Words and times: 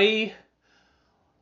Everybody. 0.00 0.32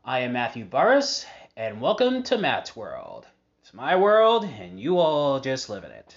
I 0.04 0.18
am 0.18 0.32
Matthew 0.32 0.64
Burris, 0.64 1.24
and 1.56 1.80
welcome 1.80 2.24
to 2.24 2.38
Matt's 2.38 2.74
World. 2.74 3.24
It's 3.62 3.72
my 3.72 3.94
world, 3.94 4.44
and 4.44 4.80
you 4.80 4.98
all 4.98 5.38
just 5.38 5.70
live 5.70 5.84
in 5.84 5.92
it. 5.92 6.16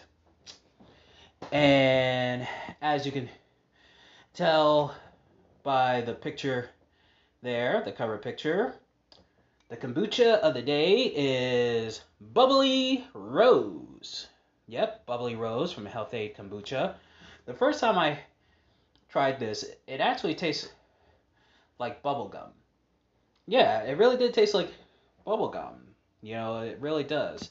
And 1.52 2.48
as 2.82 3.06
you 3.06 3.12
can 3.12 3.30
tell 4.34 4.96
by 5.62 6.02
the 6.02 6.16
picture 6.16 6.72
there, 7.44 7.84
the 7.86 7.92
cover 7.92 8.18
picture, 8.18 8.74
the 9.70 9.78
kombucha 9.78 10.40
of 10.40 10.56
the 10.56 10.64
day 10.64 11.14
is 11.16 12.02
Bubbly 12.20 13.06
Rose. 13.14 14.30
Yep, 14.66 15.06
Bubbly 15.06 15.36
Rose 15.36 15.72
from 15.72 15.86
Health-Ade 15.86 16.36
Kombucha. 16.36 16.96
The 17.46 17.54
first 17.54 17.80
time 17.80 18.00
I 18.00 18.18
tried 19.10 19.40
this, 19.40 19.64
it 19.86 20.02
actually 20.02 20.34
tastes 20.34 20.70
like 21.82 22.02
bubble 22.02 22.30
gum. 22.30 22.52
Yeah, 23.48 23.82
it 23.82 23.98
really 23.98 24.16
did 24.16 24.34
taste 24.34 24.54
like 24.54 24.72
bubble 25.26 25.50
gum. 25.50 25.74
You 26.22 26.36
know, 26.36 26.60
it 26.62 26.78
really 26.80 27.04
does. 27.04 27.50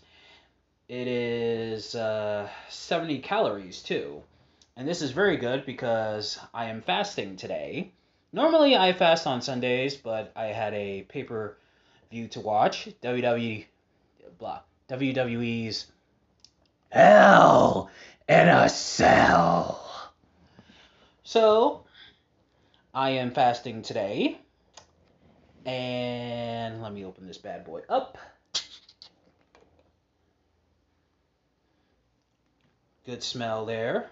It 0.88 1.06
is 1.06 1.94
uh, 1.94 2.48
70 2.68 3.18
calories 3.18 3.82
too. 3.82 4.22
And 4.76 4.88
this 4.88 5.02
is 5.02 5.10
very 5.10 5.36
good 5.36 5.66
because 5.66 6.38
I 6.54 6.66
am 6.66 6.80
fasting 6.80 7.36
today. 7.36 7.92
Normally 8.32 8.76
I 8.76 8.92
fast 8.92 9.26
on 9.26 9.42
Sundays, 9.42 9.96
but 9.96 10.32
I 10.36 10.46
had 10.46 10.72
a 10.74 11.02
paper 11.02 11.56
view 12.10 12.28
to 12.28 12.40
watch. 12.40 12.88
WWE 13.02 13.66
blah. 14.38 14.60
WWE's 14.88 15.86
Hell 16.90 17.90
in 18.28 18.48
a 18.48 18.68
Cell. 18.68 20.12
So, 21.24 21.84
I 22.92 23.10
am 23.10 23.30
fasting 23.30 23.82
today. 23.82 24.38
And 25.64 26.82
let 26.82 26.92
me 26.92 27.04
open 27.04 27.26
this 27.26 27.38
bad 27.38 27.64
boy 27.64 27.82
up. 27.88 28.18
Good 33.06 33.22
smell 33.22 33.64
there. 33.64 34.10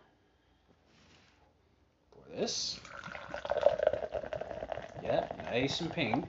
For 2.12 2.36
this. 2.36 2.78
Yep, 5.02 5.42
nice 5.50 5.80
and 5.80 5.92
pink. 5.92 6.26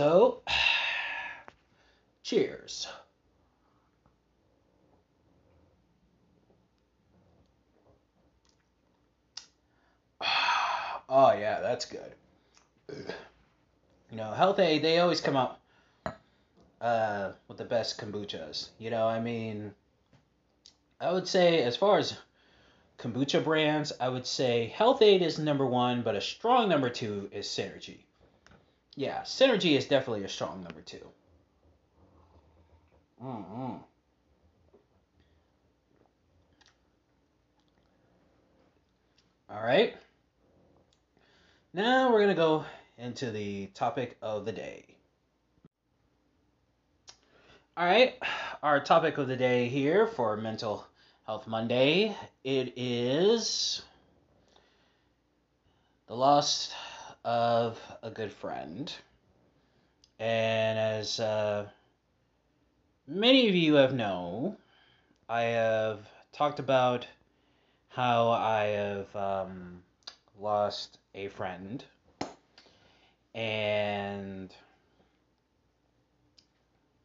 So, 0.00 0.40
cheers. 2.22 2.88
Oh 11.12 11.32
yeah, 11.32 11.60
that's 11.60 11.84
good. 11.84 12.14
You 12.88 14.16
know, 14.16 14.30
Health-Ade, 14.30 14.80
they 14.80 15.00
always 15.00 15.20
come 15.20 15.36
out 15.36 15.58
uh, 16.80 17.32
with 17.48 17.58
the 17.58 17.64
best 17.66 17.98
kombuchas. 17.98 18.70
You 18.78 18.88
know, 18.88 19.06
I 19.06 19.20
mean, 19.20 19.74
I 20.98 21.12
would 21.12 21.28
say 21.28 21.62
as 21.62 21.76
far 21.76 21.98
as 21.98 22.16
kombucha 22.98 23.44
brands, 23.44 23.92
I 24.00 24.08
would 24.08 24.26
say 24.26 24.68
Health-Ade 24.68 25.20
is 25.20 25.38
number 25.38 25.66
one, 25.66 26.00
but 26.00 26.14
a 26.14 26.22
strong 26.22 26.70
number 26.70 26.88
two 26.88 27.28
is 27.32 27.46
Synergy. 27.46 28.04
Yeah, 28.96 29.20
Synergy 29.22 29.76
is 29.76 29.86
definitely 29.86 30.24
a 30.24 30.28
strong 30.28 30.62
number 30.62 30.80
two. 30.80 31.06
Mm-hmm. 33.22 33.76
All 39.50 39.62
right. 39.62 39.96
Now 41.72 42.12
we're 42.12 42.18
going 42.18 42.28
to 42.28 42.34
go 42.34 42.64
into 42.98 43.30
the 43.30 43.66
topic 43.68 44.16
of 44.22 44.44
the 44.44 44.52
day. 44.52 44.86
All 47.76 47.86
right, 47.86 48.14
our 48.62 48.80
topic 48.80 49.16
of 49.16 49.28
the 49.28 49.36
day 49.36 49.68
here 49.68 50.06
for 50.06 50.36
Mental 50.36 50.84
Health 51.24 51.46
Monday, 51.46 52.16
it 52.44 52.74
is 52.76 53.82
the 56.08 56.14
loss 56.14 56.74
of 57.24 57.80
a 58.02 58.10
good 58.10 58.32
friend. 58.32 58.92
And 60.18 60.78
as 60.78 61.20
uh, 61.20 61.68
many 63.06 63.48
of 63.48 63.54
you 63.54 63.74
have 63.74 63.94
known, 63.94 64.56
I 65.28 65.42
have 65.42 66.00
talked 66.32 66.58
about 66.58 67.06
how 67.88 68.30
I 68.30 68.64
have 68.64 69.16
um, 69.16 69.82
lost 70.38 70.98
a 71.14 71.28
friend. 71.28 71.84
And 73.34 74.52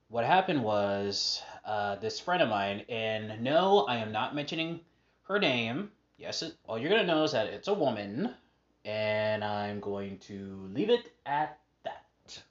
what 0.10 0.26
happened 0.26 0.64
was 0.64 1.42
uh, 1.66 1.96
this 1.96 2.20
friend 2.20 2.42
of 2.42 2.50
mine, 2.50 2.84
and 2.90 3.42
no, 3.44 3.86
I 3.86 3.98
am 3.98 4.12
not 4.12 4.36
mentioning 4.36 4.80
her 5.24 5.40
name. 5.40 5.92
Yes, 6.18 6.42
it, 6.42 6.56
all 6.68 6.78
you're 6.78 6.90
going 6.90 7.02
to 7.02 7.08
know 7.08 7.24
is 7.24 7.34
that 7.34 7.48
it's 7.48 7.68
a 7.68 7.74
woman, 7.74 8.34
and 8.86 9.44
I'm 9.44 9.80
going 9.80 10.20
to 10.20 10.70
leave 10.72 10.92
it 10.92 11.12
at 11.26 11.58
that. 11.84 12.44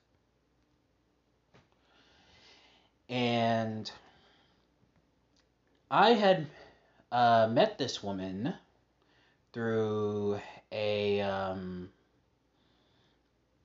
And 3.07 3.89
I 5.89 6.09
had 6.09 6.47
uh, 7.11 7.47
met 7.49 7.77
this 7.77 8.03
woman 8.03 8.53
through 9.53 10.39
a 10.71 11.21
um, 11.21 11.89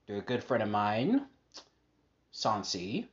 through 0.06 0.18
a 0.18 0.22
good 0.22 0.44
friend 0.44 0.62
of 0.62 0.68
mine, 0.68 1.26
Sansi. 2.32 3.06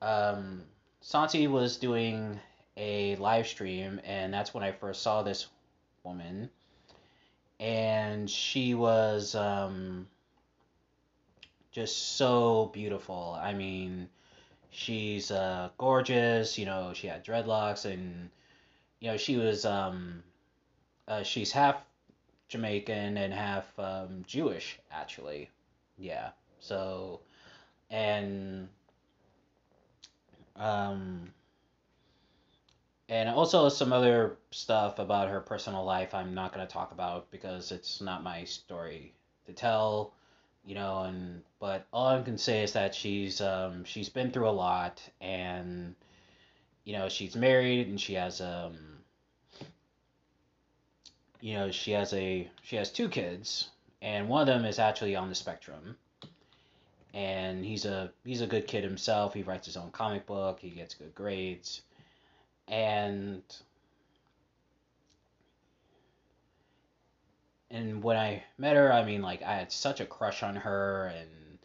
Um, 0.00 0.62
Sansi 1.02 1.50
was 1.50 1.76
doing 1.76 2.38
a 2.76 3.16
live 3.16 3.48
stream, 3.48 4.00
and 4.04 4.32
that's 4.32 4.54
when 4.54 4.62
I 4.62 4.70
first 4.70 5.02
saw 5.02 5.22
this 5.22 5.48
woman. 6.04 6.48
And 7.62 8.28
she 8.30 8.74
was 8.74 9.34
um, 9.34 10.06
just 11.70 12.16
so 12.16 12.66
beautiful. 12.72 13.38
I 13.40 13.52
mean, 13.54 14.08
she's 14.70 15.30
uh, 15.30 15.70
gorgeous. 15.78 16.58
You 16.58 16.66
know, 16.66 16.92
she 16.94 17.06
had 17.08 17.24
dreadlocks, 17.24 17.84
and 17.84 18.30
you 19.00 19.10
know, 19.10 19.16
she 19.16 19.36
was 19.36 19.64
um, 19.66 20.22
uh, 21.08 21.22
she's 21.22 21.52
half 21.52 21.84
Jamaican 22.48 23.16
and 23.18 23.32
half 23.34 23.66
um, 23.78 24.24
Jewish, 24.26 24.78
actually. 24.92 25.50
Yeah. 25.98 26.30
So, 26.60 27.20
and 27.90 28.68
um, 30.56 31.32
and 33.12 33.28
also 33.28 33.68
some 33.68 33.92
other 33.92 34.38
stuff 34.52 34.98
about 34.98 35.28
her 35.28 35.40
personal 35.40 35.84
life 35.84 36.14
I'm 36.14 36.32
not 36.32 36.54
going 36.54 36.66
to 36.66 36.72
talk 36.72 36.92
about 36.92 37.30
because 37.30 37.70
it's 37.70 38.00
not 38.00 38.22
my 38.22 38.44
story 38.44 39.12
to 39.44 39.52
tell, 39.52 40.14
you 40.64 40.74
know, 40.74 41.02
and 41.02 41.42
but 41.60 41.86
all 41.92 42.06
I 42.06 42.22
can 42.22 42.38
say 42.38 42.62
is 42.62 42.72
that 42.72 42.94
she's 42.94 43.42
um 43.42 43.84
she's 43.84 44.08
been 44.08 44.30
through 44.30 44.48
a 44.48 44.58
lot 44.66 45.02
and 45.20 45.94
you 46.84 46.94
know, 46.94 47.10
she's 47.10 47.36
married 47.36 47.88
and 47.88 48.00
she 48.00 48.14
has 48.14 48.40
um 48.40 48.78
you 51.42 51.52
know, 51.52 51.70
she 51.70 51.90
has 51.90 52.14
a 52.14 52.48
she 52.62 52.76
has 52.76 52.90
two 52.90 53.10
kids 53.10 53.68
and 54.00 54.26
one 54.26 54.40
of 54.40 54.46
them 54.46 54.64
is 54.64 54.78
actually 54.78 55.16
on 55.16 55.28
the 55.28 55.34
spectrum 55.34 55.96
and 57.12 57.62
he's 57.62 57.84
a 57.84 58.10
he's 58.24 58.40
a 58.40 58.46
good 58.46 58.66
kid 58.66 58.84
himself. 58.84 59.34
He 59.34 59.42
writes 59.42 59.66
his 59.66 59.76
own 59.76 59.90
comic 59.90 60.24
book. 60.24 60.60
He 60.60 60.70
gets 60.70 60.94
good 60.94 61.14
grades, 61.14 61.82
and 62.68 63.42
and 67.70 68.02
when 68.02 68.16
I 68.16 68.42
met 68.58 68.76
her, 68.76 68.92
I 68.92 69.04
mean, 69.04 69.22
like 69.22 69.42
I 69.42 69.54
had 69.54 69.72
such 69.72 70.00
a 70.00 70.06
crush 70.06 70.42
on 70.42 70.56
her, 70.56 71.12
and 71.16 71.58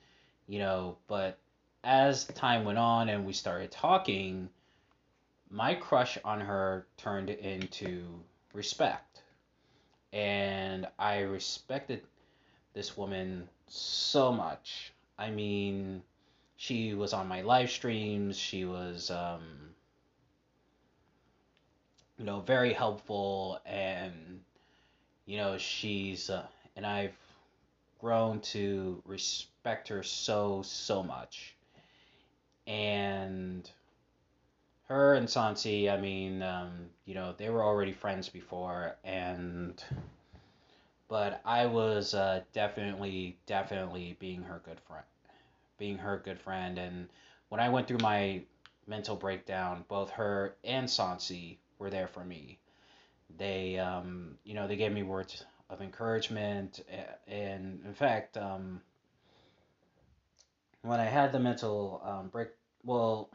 you 0.47 0.59
know, 0.59 0.97
but 1.07 1.37
as 1.83 2.25
time 2.25 2.65
went 2.65 2.77
on 2.77 3.09
and 3.09 3.25
we 3.25 3.33
started 3.33 3.71
talking, 3.71 4.49
my 5.49 5.75
crush 5.75 6.17
on 6.25 6.39
her 6.41 6.87
turned 6.97 7.29
into 7.29 8.05
respect, 8.53 9.23
and 10.13 10.87
I 10.99 11.19
respected 11.19 12.03
this 12.73 12.95
woman 12.97 13.49
so 13.67 14.31
much 14.31 14.93
I 15.17 15.31
mean, 15.31 16.03
she 16.57 16.93
was 16.93 17.13
on 17.13 17.27
my 17.27 17.41
live 17.41 17.71
streams. 17.71 18.37
She 18.37 18.65
was, 18.65 19.09
um, 19.09 19.73
you 22.17 22.25
know, 22.25 22.39
very 22.41 22.73
helpful, 22.73 23.59
and 23.65 24.41
you 25.25 25.37
know, 25.37 25.57
she's 25.57 26.29
uh, 26.29 26.45
and 26.75 26.85
I've 26.85 27.15
grown 27.99 28.39
to 28.41 29.01
respect 29.05 29.87
her 29.89 30.03
so 30.03 30.61
so 30.63 31.03
much. 31.03 31.55
And 32.65 33.69
her 34.87 35.13
and 35.13 35.27
Sansi, 35.27 35.91
I 35.91 35.97
mean, 35.97 36.41
um, 36.41 36.89
you 37.05 37.13
know, 37.13 37.33
they 37.37 37.49
were 37.49 37.63
already 37.63 37.93
friends 37.93 38.29
before, 38.29 38.95
and 39.03 39.83
but 41.07 41.39
I 41.45 41.67
was 41.67 42.13
uh, 42.13 42.41
definitely, 42.53 43.37
definitely 43.45 44.17
being 44.19 44.43
her 44.43 44.61
good 44.65 44.79
friend, 44.87 45.05
being 45.77 45.97
her 45.97 46.21
good 46.23 46.39
friend, 46.39 46.77
and 46.79 47.09
when 47.49 47.61
I 47.61 47.69
went 47.69 47.87
through 47.87 47.99
my 47.99 48.41
mental 48.87 49.15
breakdown, 49.15 49.85
both 49.87 50.09
her 50.11 50.55
and 50.63 50.87
Sansi 50.87 51.57
were 51.79 51.89
there 51.89 52.07
for 52.07 52.23
me. 52.23 52.59
They, 53.37 53.77
um, 53.77 54.37
you 54.43 54.53
know, 54.53 54.67
they 54.67 54.77
gave 54.77 54.91
me 54.91 55.03
words 55.03 55.43
of 55.69 55.81
encouragement, 55.81 56.79
and 57.27 57.81
in 57.85 57.93
fact, 57.93 58.37
um, 58.37 58.81
when 60.81 60.99
I 60.99 61.05
had 61.05 61.31
the 61.31 61.39
mental 61.39 62.01
um, 62.03 62.29
break, 62.29 62.49
well, 62.83 63.29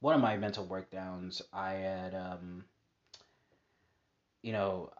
one 0.00 0.14
of 0.14 0.20
my 0.20 0.36
mental 0.36 0.64
breakdowns, 0.64 1.42
I 1.52 1.72
had, 1.72 2.14
um, 2.14 2.64
you 4.42 4.52
know, 4.52 4.90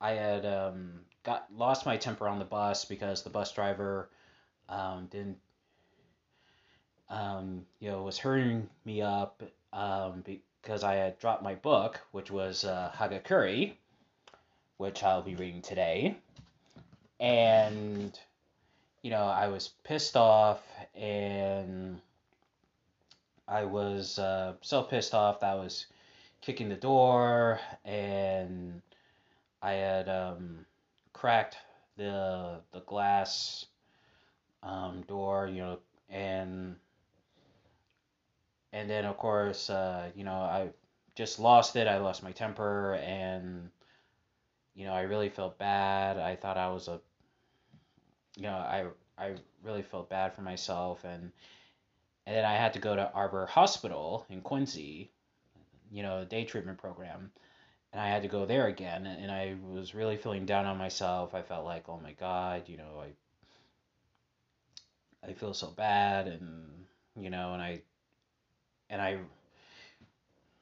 I 0.00 0.12
had 0.12 0.46
um, 0.46 1.00
got 1.24 1.46
lost 1.52 1.86
my 1.86 1.96
temper 1.96 2.28
on 2.28 2.38
the 2.38 2.44
bus 2.44 2.84
because 2.84 3.22
the 3.22 3.30
bus 3.30 3.52
driver 3.52 4.10
um, 4.68 5.08
didn't, 5.10 5.38
um, 7.08 7.66
you 7.80 7.90
know, 7.90 8.02
was 8.02 8.18
hurrying 8.18 8.68
me 8.84 9.02
up 9.02 9.42
um, 9.72 10.22
because 10.62 10.84
I 10.84 10.94
had 10.94 11.18
dropped 11.18 11.42
my 11.42 11.54
book, 11.56 12.00
which 12.12 12.30
was 12.30 12.64
uh, 12.64 12.92
Hagakure, 12.94 13.74
which 14.76 15.02
I'll 15.02 15.22
be 15.22 15.34
reading 15.34 15.62
today, 15.62 16.16
and 17.20 18.18
you 19.02 19.10
know, 19.10 19.24
I 19.24 19.48
was 19.48 19.70
pissed 19.84 20.16
off 20.16 20.62
and 20.94 22.00
I 23.48 23.64
was 23.64 24.18
uh, 24.18 24.54
so 24.60 24.82
pissed 24.82 25.12
off 25.12 25.40
that 25.40 25.50
I 25.50 25.54
was 25.56 25.86
kicking 26.40 26.68
the 26.68 26.76
door 26.76 27.60
and 27.84 28.80
I 29.60 29.72
had 29.72 30.08
um, 30.08 30.64
cracked 31.12 31.56
the 31.96 32.60
the 32.72 32.80
glass 32.80 33.66
um, 34.62 35.02
door, 35.08 35.48
you 35.48 35.60
know, 35.60 35.78
and 36.08 36.76
and 38.72 38.88
then 38.88 39.04
of 39.04 39.16
course, 39.16 39.70
uh, 39.70 40.10
you 40.14 40.24
know, 40.24 40.34
I 40.34 40.70
just 41.14 41.38
lost 41.38 41.76
it. 41.76 41.86
I 41.86 41.98
lost 41.98 42.22
my 42.22 42.32
temper, 42.32 42.94
and 42.94 43.70
you 44.74 44.86
know, 44.86 44.92
I 44.94 45.02
really 45.02 45.28
felt 45.28 45.58
bad. 45.58 46.18
I 46.18 46.36
thought 46.36 46.56
I 46.56 46.70
was 46.70 46.88
a, 46.88 47.00
you 48.36 48.42
know, 48.44 48.54
I 48.54 48.86
I 49.18 49.34
really 49.62 49.82
felt 49.82 50.08
bad 50.10 50.34
for 50.34 50.42
myself, 50.42 51.04
and 51.04 51.32
and 52.26 52.36
then 52.36 52.44
I 52.44 52.54
had 52.54 52.72
to 52.74 52.78
go 52.78 52.96
to 52.96 53.12
Arbor 53.12 53.46
Hospital 53.46 54.26
in 54.30 54.40
Quincy, 54.40 55.10
you 55.90 56.02
know, 56.02 56.24
day 56.24 56.44
treatment 56.44 56.78
program, 56.78 57.30
and 57.92 58.00
I 58.00 58.08
had 58.08 58.22
to 58.22 58.28
go 58.28 58.46
there 58.46 58.68
again, 58.68 59.06
and 59.06 59.30
I 59.30 59.56
was 59.62 59.94
really 59.94 60.16
feeling 60.16 60.46
down 60.46 60.66
on 60.66 60.78
myself. 60.78 61.34
I 61.34 61.42
felt 61.42 61.64
like, 61.64 61.88
oh 61.88 62.00
my 62.02 62.12
God, 62.12 62.68
you 62.68 62.76
know, 62.78 63.02
I 63.02 63.08
I 65.28 65.32
feel 65.34 65.54
so 65.54 65.68
bad, 65.68 66.26
and 66.26 66.86
you 67.16 67.30
know, 67.30 67.52
and 67.54 67.62
I 67.62 67.82
and 68.92 69.00
I 69.00 69.16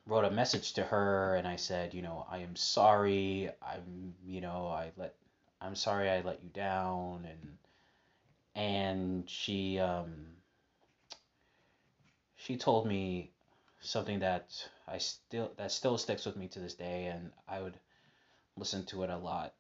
wrote 0.07 0.25
a 0.25 0.31
message 0.31 0.75
to 0.75 0.85
her, 0.85 1.35
and 1.35 1.47
I 1.47 1.57
said, 1.57 1.93
you 1.93 2.01
know, 2.01 2.25
I 2.31 2.39
am 2.39 2.55
sorry. 2.57 3.51
I'm, 3.61 4.15
you 4.25 4.41
know, 4.41 4.69
I 4.69 4.93
let 4.97 5.15
I'm 5.61 5.75
sorry 5.75 6.09
I 6.09 6.23
let 6.23 6.43
you 6.43 6.49
down, 6.51 7.27
and 7.29 7.59
and 8.55 9.29
she 9.29 9.81
um 9.81 10.27
she 12.37 12.57
told 12.57 12.87
me 12.87 13.33
something 13.81 14.21
that 14.21 14.51
I 14.87 14.99
still 14.99 15.53
that 15.57 15.73
still 15.73 15.99
sticks 15.99 16.25
with 16.25 16.37
me 16.37 16.47
to 16.49 16.61
this 16.61 16.75
day, 16.75 17.07
and 17.07 17.33
I 17.49 17.61
would 17.61 17.79
listen 18.57 18.87
to 18.87 19.03
it 19.03 19.11
a 19.11 19.19
lot. 19.19 19.55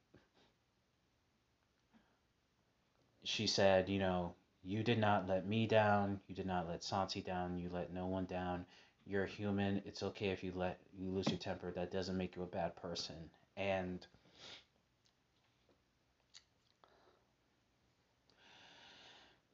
She 3.24 3.48
said, 3.48 3.88
you 3.88 3.98
know, 3.98 4.34
you 4.62 4.82
did 4.82 4.98
not 4.98 5.28
let 5.28 5.46
me 5.46 5.66
down, 5.66 6.20
you 6.28 6.34
did 6.34 6.46
not 6.46 6.68
let 6.68 6.82
Sansi 6.82 7.24
down, 7.24 7.58
you 7.58 7.70
let 7.72 7.92
no 7.92 8.06
one 8.06 8.26
down. 8.26 8.64
You're 9.06 9.26
human. 9.26 9.82
It's 9.86 10.02
okay 10.02 10.28
if 10.28 10.44
you 10.44 10.52
let 10.54 10.78
you 10.96 11.10
lose 11.10 11.28
your 11.28 11.38
temper. 11.38 11.72
That 11.72 11.90
doesn't 11.90 12.16
make 12.16 12.36
you 12.36 12.42
a 12.42 12.46
bad 12.46 12.76
person. 12.76 13.16
And 13.56 14.06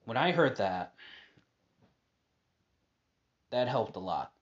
when 0.04 0.16
I 0.16 0.32
heard 0.32 0.56
that, 0.56 0.92
that 3.50 3.68
helped 3.68 3.96
a 3.96 4.00
lot. 4.00 4.32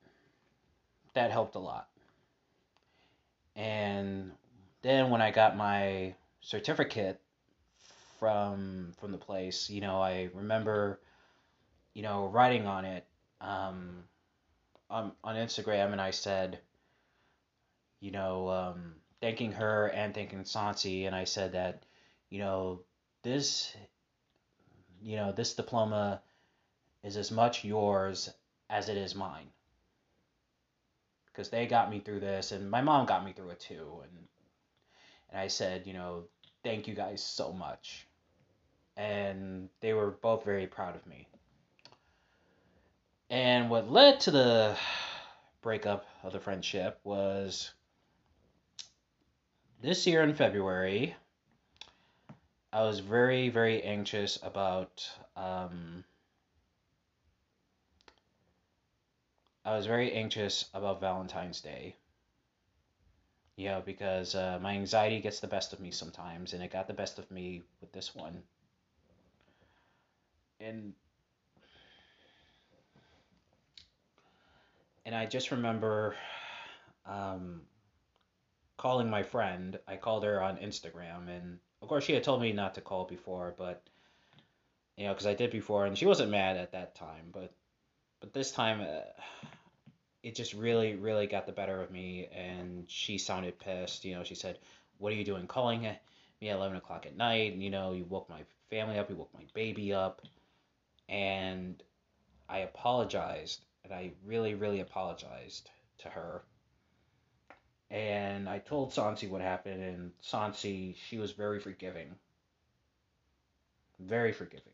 That 1.12 1.30
helped 1.30 1.54
a 1.54 1.60
lot. 1.60 1.88
And 3.54 4.32
then 4.82 5.10
when 5.10 5.22
I 5.22 5.30
got 5.30 5.56
my 5.56 6.14
certificate 6.40 7.20
from 8.24 8.94
from 8.98 9.12
the 9.12 9.18
place, 9.18 9.68
you 9.68 9.82
know, 9.82 10.00
I 10.00 10.30
remember, 10.32 10.98
you 11.92 12.02
know, 12.02 12.26
writing 12.28 12.66
on 12.66 12.86
it 12.86 13.04
um, 13.42 14.04
on 14.88 15.12
on 15.22 15.36
Instagram, 15.36 15.92
and 15.92 16.00
I 16.00 16.10
said, 16.10 16.58
you 18.00 18.12
know, 18.12 18.48
um, 18.48 18.94
thanking 19.20 19.52
her 19.52 19.88
and 19.88 20.14
thanking 20.14 20.44
Sansi, 20.44 21.06
and 21.06 21.14
I 21.14 21.24
said 21.24 21.52
that, 21.52 21.82
you 22.30 22.38
know, 22.38 22.80
this, 23.22 23.76
you 25.02 25.16
know, 25.16 25.30
this 25.30 25.52
diploma 25.52 26.22
is 27.02 27.18
as 27.18 27.30
much 27.30 27.62
yours 27.62 28.30
as 28.70 28.88
it 28.88 28.96
is 28.96 29.14
mine. 29.14 29.48
Because 31.26 31.50
they 31.50 31.66
got 31.66 31.90
me 31.90 32.00
through 32.00 32.20
this, 32.20 32.52
and 32.52 32.70
my 32.70 32.80
mom 32.80 33.04
got 33.04 33.22
me 33.22 33.34
through 33.34 33.50
it 33.50 33.60
too. 33.60 34.00
And 34.02 34.28
and 35.28 35.38
I 35.38 35.48
said, 35.48 35.86
you 35.86 35.92
know, 35.92 36.24
thank 36.62 36.88
you 36.88 36.94
guys 36.94 37.22
so 37.22 37.52
much. 37.52 38.06
And 38.96 39.68
they 39.80 39.92
were 39.92 40.10
both 40.10 40.44
very 40.44 40.66
proud 40.66 40.94
of 40.96 41.06
me. 41.06 41.28
And 43.30 43.70
what 43.70 43.90
led 43.90 44.20
to 44.20 44.30
the 44.30 44.76
breakup 45.62 46.06
of 46.22 46.32
the 46.32 46.40
friendship 46.40 47.00
was 47.02 47.72
this 49.82 50.06
year 50.06 50.22
in 50.22 50.34
February. 50.34 51.16
I 52.72 52.82
was 52.82 53.00
very, 53.00 53.48
very 53.48 53.82
anxious 53.82 54.38
about 54.42 55.08
um, 55.36 56.04
I 59.64 59.76
was 59.76 59.86
very 59.86 60.12
anxious 60.12 60.66
about 60.74 61.00
Valentine's 61.00 61.60
Day. 61.60 61.96
You 63.56 63.68
know, 63.68 63.82
because 63.84 64.34
uh, 64.34 64.58
my 64.60 64.74
anxiety 64.74 65.20
gets 65.20 65.40
the 65.40 65.46
best 65.46 65.72
of 65.72 65.80
me 65.80 65.90
sometimes, 65.90 66.52
and 66.52 66.62
it 66.62 66.72
got 66.72 66.86
the 66.86 66.92
best 66.92 67.18
of 67.18 67.30
me 67.30 67.62
with 67.80 67.92
this 67.92 68.14
one. 68.14 68.42
And 70.60 70.94
and 75.04 75.14
I 75.14 75.26
just 75.26 75.50
remember 75.50 76.16
um, 77.06 77.62
calling 78.76 79.10
my 79.10 79.22
friend. 79.22 79.78
I 79.86 79.96
called 79.96 80.24
her 80.24 80.42
on 80.42 80.56
Instagram, 80.56 81.28
and 81.28 81.58
of 81.82 81.88
course 81.88 82.04
she 82.04 82.14
had 82.14 82.24
told 82.24 82.40
me 82.40 82.52
not 82.52 82.74
to 82.74 82.80
call 82.80 83.04
before, 83.04 83.54
but 83.56 83.82
you 84.96 85.06
know, 85.06 85.12
because 85.12 85.26
I 85.26 85.34
did 85.34 85.50
before, 85.50 85.86
and 85.86 85.98
she 85.98 86.06
wasn't 86.06 86.30
mad 86.30 86.56
at 86.56 86.72
that 86.72 86.94
time, 86.94 87.26
but 87.32 87.52
but 88.20 88.32
this 88.32 88.52
time, 88.52 88.80
uh, 88.80 89.48
it 90.22 90.34
just 90.34 90.54
really, 90.54 90.94
really 90.94 91.26
got 91.26 91.44
the 91.44 91.52
better 91.52 91.82
of 91.82 91.90
me, 91.90 92.28
and 92.32 92.88
she 92.88 93.18
sounded 93.18 93.58
pissed. 93.58 94.04
You 94.04 94.14
know, 94.14 94.24
she 94.24 94.34
said, 94.34 94.58
"What 94.98 95.12
are 95.12 95.16
you 95.16 95.24
doing 95.24 95.46
calling 95.46 95.82
me 95.82 96.48
at 96.48 96.56
eleven 96.56 96.76
o'clock 96.78 97.04
at 97.06 97.16
night? 97.16 97.52
And, 97.52 97.62
You 97.62 97.70
know, 97.70 97.92
you 97.92 98.04
woke 98.04 98.30
my 98.30 98.42
family 98.70 98.98
up, 98.98 99.10
you 99.10 99.16
woke 99.16 99.34
my 99.34 99.44
baby 99.52 99.92
up," 99.92 100.22
and 101.08 101.82
I 102.48 102.58
apologized, 102.58 103.64
and 103.84 103.92
I 103.92 104.12
really, 104.24 104.54
really 104.54 104.80
apologized 104.80 105.70
to 105.98 106.08
her. 106.08 106.42
And 107.90 108.48
I 108.48 108.58
told 108.58 108.92
Sansi 108.92 109.28
what 109.28 109.40
happened, 109.40 109.82
and 109.82 110.12
Sansi, 110.22 110.96
she 110.96 111.18
was 111.18 111.32
very 111.32 111.60
forgiving. 111.60 112.14
Very 114.00 114.32
forgiving. 114.32 114.72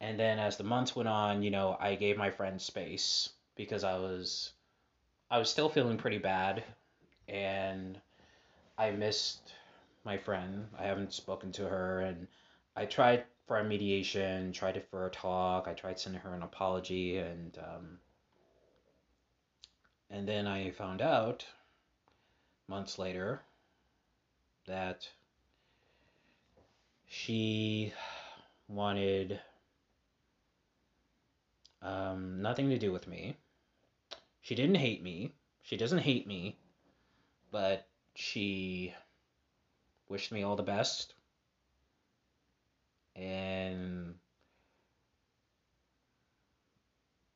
And 0.00 0.18
then 0.18 0.38
as 0.38 0.56
the 0.56 0.64
months 0.64 0.94
went 0.94 1.08
on, 1.08 1.42
you 1.42 1.50
know, 1.50 1.76
I 1.78 1.96
gave 1.96 2.16
my 2.16 2.30
friend 2.30 2.60
space 2.60 3.30
because 3.56 3.82
I 3.84 3.98
was 3.98 4.52
I 5.30 5.38
was 5.38 5.50
still 5.50 5.68
feeling 5.68 5.98
pretty 5.98 6.18
bad 6.18 6.64
and 7.26 8.00
I 8.78 8.92
missed 8.92 9.52
my 10.04 10.16
friend. 10.16 10.68
I 10.78 10.84
haven't 10.84 11.12
spoken 11.12 11.52
to 11.52 11.68
her 11.68 12.00
and 12.00 12.28
I 12.76 12.86
tried 12.86 13.24
for 13.48 13.58
a 13.58 13.64
mediation, 13.64 14.52
tried 14.52 14.76
it 14.76 14.86
for 14.90 15.06
a 15.06 15.10
talk, 15.10 15.66
I 15.66 15.72
tried 15.72 15.98
sending 15.98 16.20
her 16.20 16.34
an 16.34 16.42
apology 16.42 17.16
and 17.16 17.58
um, 17.58 17.98
and 20.10 20.28
then 20.28 20.46
I 20.46 20.70
found 20.70 21.02
out 21.02 21.44
months 22.68 22.98
later 22.98 23.42
that 24.66 25.08
she 27.06 27.92
wanted 28.68 29.40
um, 31.80 32.42
nothing 32.42 32.68
to 32.68 32.78
do 32.78 32.92
with 32.92 33.08
me. 33.08 33.36
She 34.42 34.54
didn't 34.54 34.76
hate 34.76 35.02
me. 35.02 35.32
She 35.62 35.76
doesn't 35.76 35.98
hate 35.98 36.26
me, 36.26 36.58
but 37.50 37.86
she 38.14 38.94
wished 40.08 40.32
me 40.32 40.42
all 40.42 40.56
the 40.56 40.62
best. 40.62 41.14
And 43.18 44.14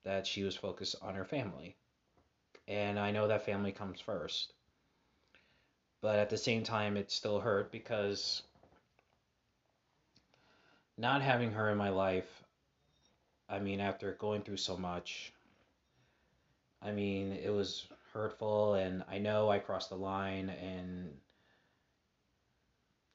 that 0.05 0.27
she 0.27 0.43
was 0.45 0.57
focused 0.57 0.97
on 1.03 1.15
her 1.15 1.25
family. 1.25 1.77
And 2.69 2.99
I 2.99 3.11
know 3.11 3.29
that 3.29 3.45
family 3.45 3.73
comes 3.73 4.01
first. 4.01 4.53
But 6.01 6.19
at 6.19 6.31
the 6.31 6.39
same 6.39 6.63
time, 6.65 6.97
it 6.97 7.11
still 7.11 7.41
hurt 7.41 7.71
because 7.71 8.43
not 10.99 11.23
having 11.23 11.53
her 11.53 11.71
in 11.71 11.79
my 11.79 11.91
life, 11.91 12.43
I 13.49 13.59
mean, 13.59 13.81
after 13.81 14.13
going 14.13 14.43
through 14.43 14.57
so 14.59 14.77
much, 14.77 15.33
I 16.81 16.93
mean, 16.93 17.33
it 17.33 17.51
was 17.51 17.87
hurtful, 18.13 18.75
and 18.75 19.05
I 19.09 19.19
know 19.19 19.51
I 19.51 19.59
crossed 19.59 19.91
the 19.91 19.97
line, 19.97 20.51
and 20.51 21.11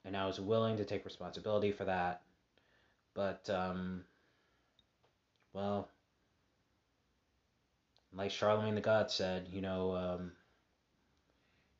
and 0.05 0.15
I 0.15 0.25
was 0.25 0.39
willing 0.39 0.77
to 0.77 0.86
take 0.86 1.03
responsibility 1.03 1.71
for 1.71 1.83
that. 1.86 2.21
But 3.17 3.50
um, 3.50 4.03
well, 5.51 5.89
like 8.13 8.29
Charlemagne 8.29 8.75
the 8.75 8.81
God 8.81 9.09
said, 9.09 9.47
you 9.51 9.59
know, 9.59 9.95
um, 9.95 10.33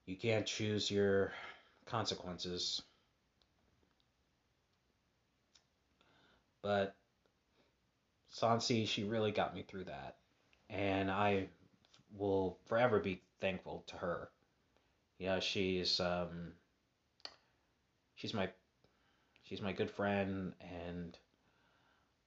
you 0.08 0.16
can't 0.16 0.48
choose 0.48 0.90
your 0.90 1.32
consequences. 1.86 2.82
But 6.64 6.96
Sansi, 8.34 8.88
she 8.88 9.04
really 9.04 9.32
got 9.32 9.54
me 9.54 9.62
through 9.62 9.84
that. 9.84 10.16
And 10.72 11.12
I 11.12 11.50
will 12.18 12.58
forever 12.66 13.00
be 13.00 13.22
thankful 13.40 13.84
to 13.90 13.98
her. 13.98 14.30
Yeah, 15.20 15.40
she's 15.40 16.00
um, 16.00 16.54
she's 18.16 18.34
my 18.34 18.50
she's 19.44 19.62
my 19.62 19.72
good 19.72 19.92
friend 19.92 20.54
and 20.62 21.16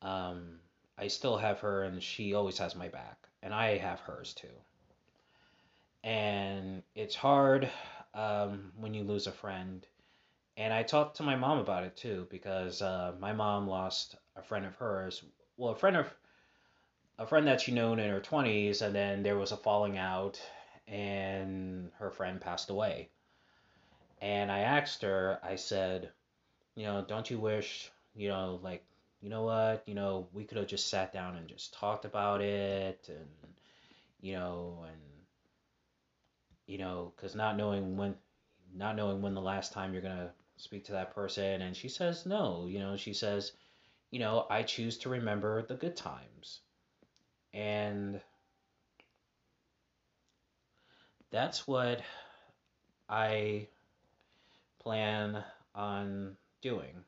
um, 0.03 0.59
I 0.99 1.09
still 1.09 1.37
have 1.37 1.61
her 1.61 1.85
and 1.85 2.03
she 2.03 2.35
always 2.35 2.59
has 2.59 2.75
my 2.75 2.89
back 2.89 3.29
and 3.43 3.55
I 3.55 3.79
have 3.79 4.01
hers 4.01 4.35
too. 4.35 4.49
And 6.03 6.83
it's 6.95 7.15
hard 7.15 7.71
um, 8.15 8.73
when 8.77 8.95
you 8.95 9.05
lose 9.05 9.27
a 9.27 9.33
friend. 9.33 9.87
And 10.57 10.73
I 10.73 10.83
talked 10.83 11.17
to 11.19 11.23
my 11.23 11.37
mom 11.37 11.59
about 11.59 11.85
it 11.85 11.97
too 11.97 12.27
because 12.31 12.83
uh, 12.83 13.13
my 13.19 13.33
mom 13.33 13.69
lost 13.69 14.17
a 14.37 14.43
friend 14.43 14.67
of 14.67 14.75
hers. 14.77 15.23
Well, 15.57 15.73
a 15.73 15.77
friend 15.77 15.97
of 15.97 16.13
a 17.19 17.27
friend 17.27 17.47
that 17.47 17.61
she 17.61 17.73
known 17.73 17.99
in 17.99 18.11
her 18.11 18.21
20s 18.21 18.81
and 18.81 18.95
then 18.95 19.23
there 19.23 19.37
was 19.37 19.53
a 19.53 19.57
falling 19.57 19.99
out 19.99 20.41
and 20.89 21.91
her 21.99 22.11
friend 22.11 22.41
passed 22.41 22.71
away. 22.71 23.11
And 24.23 24.51
I 24.51 24.61
asked 24.61 25.03
her, 25.03 25.39
I 25.43 25.57
said, 25.57 26.11
you 26.75 26.85
know, 26.85 27.05
don't 27.07 27.31
you 27.31 27.39
wish, 27.39 27.91
you 28.15 28.29
know, 28.29 28.59
like 28.63 28.85
you 29.21 29.29
know 29.29 29.43
what, 29.43 29.83
you 29.87 29.95
know, 29.95 30.29
we 30.33 30.45
could 30.45 30.59
have 30.59 30.67
just 30.67 30.89
sat 30.89 31.13
down 31.13 31.37
and 31.37 31.49
just 31.49 31.75
talked 31.75 32.05
about 32.05 32.41
it 32.41 33.07
and, 33.09 33.55
you 34.21 34.33
know, 34.33 34.85
and, 34.87 35.01
you 36.67 36.79
know, 36.79 37.13
because 37.15 37.35
not 37.35 37.57
knowing 37.57 37.97
when, 37.97 38.15
not 38.75 38.97
knowing 38.97 39.21
when 39.21 39.35
the 39.35 39.41
last 39.41 39.73
time 39.73 39.93
you're 39.93 40.03
going 40.03 40.17
to 40.17 40.31
speak 40.57 40.85
to 40.87 40.93
that 40.93 41.15
person. 41.15 41.63
And 41.63 41.77
she 41.77 41.89
says, 41.89 42.25
no, 42.25 42.67
you 42.67 42.79
know, 42.79 42.97
she 42.97 43.13
says, 43.13 43.53
you 44.11 44.21
know, 44.21 44.47
I 44.49 44.63
choose 44.63 44.99
to 44.99 45.11
remember 45.11 45.63
the 45.63 45.75
good 45.75 45.97
times. 45.97 46.61
And 47.53 48.21
that's 51.31 51.67
what 51.67 52.01
I 53.09 53.69
plan 54.81 55.45
on 55.75 56.37
doing. 56.63 57.05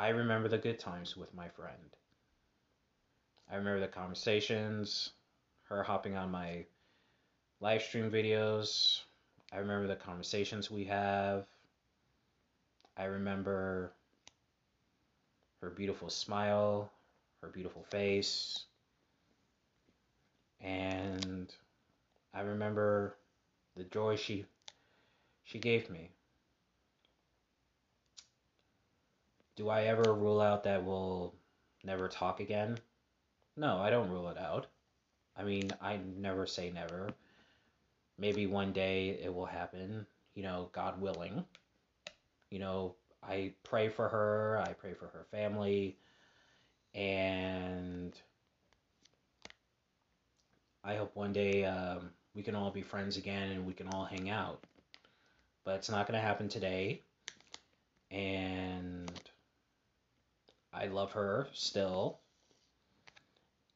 I 0.00 0.08
remember 0.08 0.48
the 0.48 0.56
good 0.56 0.78
times 0.78 1.14
with 1.14 1.34
my 1.34 1.50
friend. 1.50 1.76
I 3.52 3.56
remember 3.56 3.80
the 3.80 3.86
conversations, 3.86 5.10
her 5.64 5.82
hopping 5.82 6.16
on 6.16 6.30
my 6.30 6.64
live 7.60 7.82
stream 7.82 8.10
videos. 8.10 9.02
I 9.52 9.58
remember 9.58 9.88
the 9.88 9.96
conversations 9.96 10.70
we 10.70 10.84
have. 10.84 11.44
I 12.96 13.04
remember 13.04 13.92
her 15.60 15.68
beautiful 15.68 16.08
smile, 16.08 16.90
her 17.42 17.48
beautiful 17.48 17.84
face. 17.90 18.64
And 20.62 21.52
I 22.32 22.40
remember 22.40 23.16
the 23.76 23.84
joy 23.84 24.16
she 24.16 24.46
she 25.44 25.58
gave 25.58 25.90
me. 25.90 26.08
Do 29.60 29.68
I 29.68 29.82
ever 29.82 30.14
rule 30.14 30.40
out 30.40 30.64
that 30.64 30.86
we'll 30.86 31.34
never 31.84 32.08
talk 32.08 32.40
again? 32.40 32.78
No, 33.58 33.76
I 33.76 33.90
don't 33.90 34.08
rule 34.08 34.30
it 34.30 34.38
out. 34.38 34.68
I 35.36 35.44
mean, 35.44 35.70
I 35.82 36.00
never 36.16 36.46
say 36.46 36.70
never. 36.70 37.10
Maybe 38.16 38.46
one 38.46 38.72
day 38.72 39.20
it 39.22 39.34
will 39.34 39.44
happen, 39.44 40.06
you 40.34 40.42
know, 40.42 40.70
God 40.72 40.98
willing. 40.98 41.44
You 42.50 42.58
know, 42.58 42.94
I 43.22 43.52
pray 43.62 43.90
for 43.90 44.08
her, 44.08 44.64
I 44.66 44.72
pray 44.72 44.94
for 44.94 45.08
her 45.08 45.26
family, 45.30 45.98
and 46.94 48.18
I 50.82 50.94
hope 50.94 51.14
one 51.14 51.34
day 51.34 51.66
um, 51.66 52.08
we 52.34 52.42
can 52.42 52.54
all 52.54 52.70
be 52.70 52.80
friends 52.80 53.18
again 53.18 53.50
and 53.50 53.66
we 53.66 53.74
can 53.74 53.88
all 53.88 54.06
hang 54.06 54.30
out. 54.30 54.64
But 55.66 55.74
it's 55.74 55.90
not 55.90 56.06
going 56.06 56.18
to 56.18 56.26
happen 56.26 56.48
today. 56.48 57.02
And 58.10 59.29
I 60.72 60.86
love 60.86 61.12
her 61.12 61.48
still. 61.52 62.18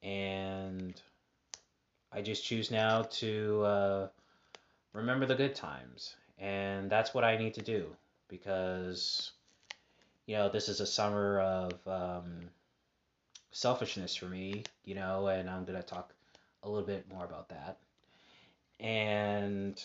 And 0.01 0.99
I 2.11 2.21
just 2.21 2.45
choose 2.45 2.71
now 2.71 3.03
to 3.03 3.63
uh, 3.63 4.07
remember 4.93 5.25
the 5.25 5.35
good 5.35 5.55
times. 5.55 6.15
And 6.37 6.89
that's 6.89 7.13
what 7.13 7.23
I 7.23 7.37
need 7.37 7.53
to 7.55 7.61
do 7.61 7.95
because, 8.27 9.31
you 10.25 10.35
know, 10.35 10.49
this 10.49 10.69
is 10.69 10.79
a 10.79 10.85
summer 10.85 11.39
of 11.39 11.73
um, 11.87 12.49
selfishness 13.51 14.15
for 14.15 14.25
me, 14.25 14.63
you 14.83 14.95
know, 14.95 15.27
and 15.27 15.49
I'm 15.49 15.65
going 15.65 15.81
to 15.81 15.87
talk 15.87 16.13
a 16.63 16.69
little 16.69 16.85
bit 16.85 17.07
more 17.09 17.25
about 17.25 17.49
that. 17.49 17.77
And 18.79 19.81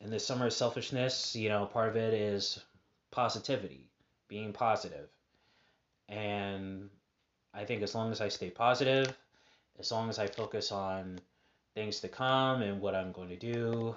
in 0.00 0.10
this 0.10 0.26
summer 0.26 0.46
of 0.46 0.52
selfishness, 0.52 1.34
you 1.34 1.48
know, 1.48 1.66
part 1.66 1.88
of 1.88 1.96
it 1.96 2.14
is 2.14 2.60
positivity, 3.12 3.86
being 4.26 4.52
positive. 4.52 5.08
And 6.08 6.90
I 7.54 7.64
think 7.64 7.82
as 7.82 7.94
long 7.94 8.10
as 8.10 8.20
I 8.20 8.28
stay 8.28 8.50
positive, 8.50 9.16
as 9.78 9.92
long 9.92 10.08
as 10.08 10.18
I 10.18 10.26
focus 10.26 10.72
on 10.72 11.20
things 11.74 12.00
to 12.00 12.08
come 12.08 12.62
and 12.62 12.80
what 12.80 12.94
I'm 12.94 13.12
going 13.12 13.28
to 13.28 13.36
do, 13.36 13.94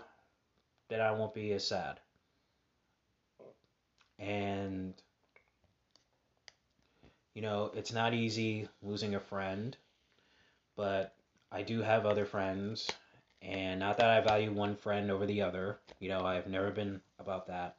then 0.90 1.02
I 1.02 1.12
won't 1.12 1.34
be 1.34 1.52
as 1.54 1.66
sad. 1.66 2.00
And, 4.20 4.94
you 7.34 7.42
know, 7.42 7.72
it's 7.74 7.92
not 7.92 8.14
easy 8.14 8.70
losing 8.82 9.16
a 9.16 9.20
friend, 9.20 9.76
but 10.76 11.16
I 11.52 11.64
do 11.64 11.82
have 11.82 12.06
other 12.06 12.26
friends. 12.26 12.90
And 13.42 13.80
not 13.80 13.98
that 13.98 14.10
I 14.10 14.22
value 14.22 14.52
one 14.52 14.76
friend 14.76 15.12
over 15.12 15.26
the 15.26 15.42
other, 15.42 15.80
you 16.00 16.10
know, 16.10 16.26
I've 16.26 16.48
never 16.48 16.72
been 16.72 17.02
about 17.20 17.48
that 17.48 17.78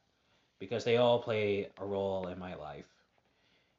because 0.59 0.85
they 0.85 0.97
all 0.97 1.23
play 1.23 1.69
a 1.79 1.85
role 1.85 2.29
in 2.29 2.39
my 2.39 2.55
life. 2.55 2.87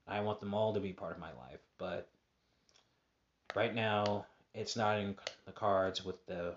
I 0.07 0.21
want 0.21 0.39
them 0.39 0.53
all 0.53 0.73
to 0.73 0.79
be 0.79 0.93
part 0.93 1.15
of 1.15 1.19
my 1.19 1.33
life, 1.33 1.59
but 1.77 2.07
right 3.55 3.73
now 3.73 4.25
it's 4.53 4.75
not 4.75 4.99
in 4.99 5.15
the 5.45 5.51
cards 5.51 6.03
with 6.05 6.25
the 6.27 6.53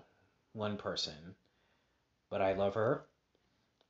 one 0.53 0.77
person. 0.77 1.35
But 2.29 2.41
I 2.41 2.53
love 2.53 2.75
her 2.75 3.03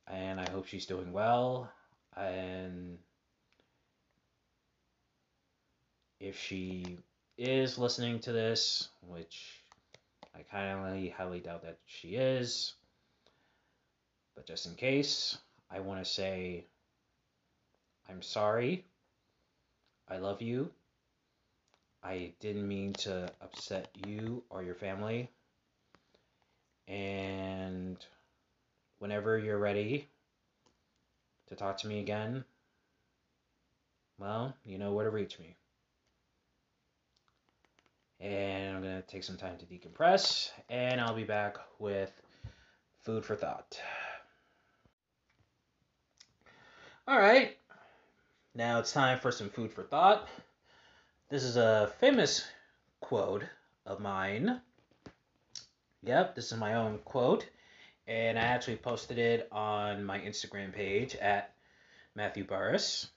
and 0.08 0.40
I 0.40 0.50
hope 0.50 0.66
she's 0.66 0.86
doing 0.86 1.12
well 1.12 1.70
and 2.16 2.98
if 6.20 6.38
she 6.38 6.98
is 7.36 7.78
listening 7.78 8.20
to 8.20 8.32
this, 8.32 8.88
which 9.08 9.62
I 10.34 10.42
kind 10.42 10.70
of 10.70 11.12
highly 11.12 11.40
doubt 11.40 11.62
that 11.62 11.78
she 11.86 12.10
is, 12.10 12.74
but 14.34 14.46
just 14.46 14.66
in 14.66 14.74
case, 14.74 15.38
I 15.74 15.80
want 15.80 16.04
to 16.04 16.10
say 16.10 16.66
I'm 18.08 18.22
sorry. 18.22 18.84
I 20.08 20.18
love 20.18 20.42
you. 20.42 20.70
I 22.02 22.32
didn't 22.40 22.66
mean 22.66 22.92
to 22.94 23.30
upset 23.40 23.88
you 24.06 24.42
or 24.50 24.62
your 24.62 24.74
family. 24.74 25.30
And 26.88 27.96
whenever 28.98 29.38
you're 29.38 29.58
ready, 29.58 30.08
to 31.48 31.54
talk 31.54 31.78
to 31.78 31.88
me 31.88 32.00
again, 32.00 32.44
well, 34.18 34.54
you 34.64 34.78
know 34.78 34.92
where 34.92 35.04
to 35.04 35.10
reach 35.10 35.38
me. 35.38 35.56
And 38.20 38.76
I'm 38.76 38.82
going 38.82 39.00
to 39.00 39.08
take 39.08 39.24
some 39.24 39.36
time 39.36 39.56
to 39.58 39.66
decompress, 39.66 40.50
and 40.68 41.00
I'll 41.00 41.14
be 41.14 41.24
back 41.24 41.56
with 41.78 42.12
food 43.02 43.24
for 43.24 43.36
thought. 43.36 43.80
All 47.08 47.18
right, 47.18 47.58
now 48.54 48.78
it's 48.78 48.92
time 48.92 49.18
for 49.18 49.32
some 49.32 49.50
food 49.50 49.72
for 49.72 49.82
thought. 49.82 50.28
This 51.30 51.42
is 51.42 51.56
a 51.56 51.92
famous 51.98 52.44
quote 53.00 53.42
of 53.84 53.98
mine. 53.98 54.60
Yep, 56.04 56.36
this 56.36 56.52
is 56.52 56.58
my 56.58 56.74
own 56.74 56.98
quote. 56.98 57.44
And 58.06 58.38
I 58.38 58.42
actually 58.42 58.76
posted 58.76 59.18
it 59.18 59.48
on 59.50 60.04
my 60.04 60.20
Instagram 60.20 60.72
page 60.72 61.16
at 61.16 61.52
Matthew 62.14 62.44
Burris. 62.44 63.08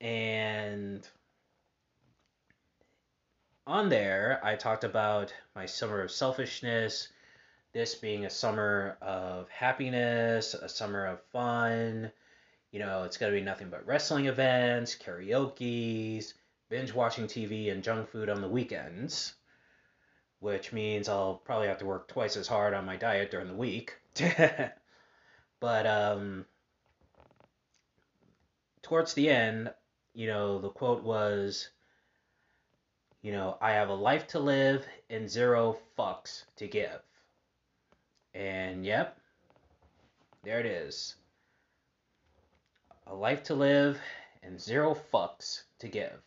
And 0.00 1.06
on 3.66 3.88
there, 3.88 4.40
I 4.44 4.54
talked 4.54 4.84
about 4.84 5.34
my 5.56 5.66
summer 5.66 6.00
of 6.00 6.12
selfishness, 6.12 7.08
this 7.72 7.94
being 7.94 8.24
a 8.24 8.30
summer 8.30 8.96
of 9.00 9.48
happiness, 9.48 10.54
a 10.54 10.68
summer 10.68 11.06
of 11.06 11.22
fun. 11.32 12.10
You 12.72 12.80
know, 12.80 13.04
it's 13.04 13.16
going 13.16 13.32
to 13.32 13.38
be 13.38 13.44
nothing 13.44 13.68
but 13.68 13.86
wrestling 13.86 14.26
events, 14.26 14.94
karaoke's, 14.94 16.34
binge 16.68 16.92
watching 16.92 17.26
TV, 17.26 17.70
and 17.70 17.82
junk 17.82 18.08
food 18.08 18.28
on 18.28 18.40
the 18.40 18.48
weekends, 18.48 19.34
which 20.40 20.72
means 20.72 21.08
I'll 21.08 21.34
probably 21.44 21.68
have 21.68 21.78
to 21.78 21.86
work 21.86 22.08
twice 22.08 22.36
as 22.36 22.46
hard 22.46 22.74
on 22.74 22.84
my 22.84 22.96
diet 22.96 23.30
during 23.30 23.48
the 23.48 23.54
week. 23.54 23.96
but 25.60 25.86
um, 25.86 26.46
towards 28.82 29.14
the 29.14 29.30
end, 29.30 29.72
you 30.14 30.26
know, 30.26 30.60
the 30.60 30.70
quote 30.70 31.02
was, 31.02 31.68
you 33.22 33.32
know, 33.32 33.56
I 33.60 33.72
have 33.72 33.88
a 33.88 33.94
life 33.94 34.26
to 34.28 34.40
live 34.40 34.84
and 35.08 35.28
zero 35.28 35.76
fucks 35.98 36.44
to 36.56 36.66
give. 36.66 37.00
And 38.34 38.84
yep, 38.84 39.18
there 40.42 40.60
it 40.60 40.66
is. 40.66 41.16
A 43.06 43.14
life 43.14 43.42
to 43.44 43.54
live 43.54 43.98
and 44.42 44.60
zero 44.60 44.96
fucks 45.12 45.62
to 45.80 45.88
give. 45.88 46.20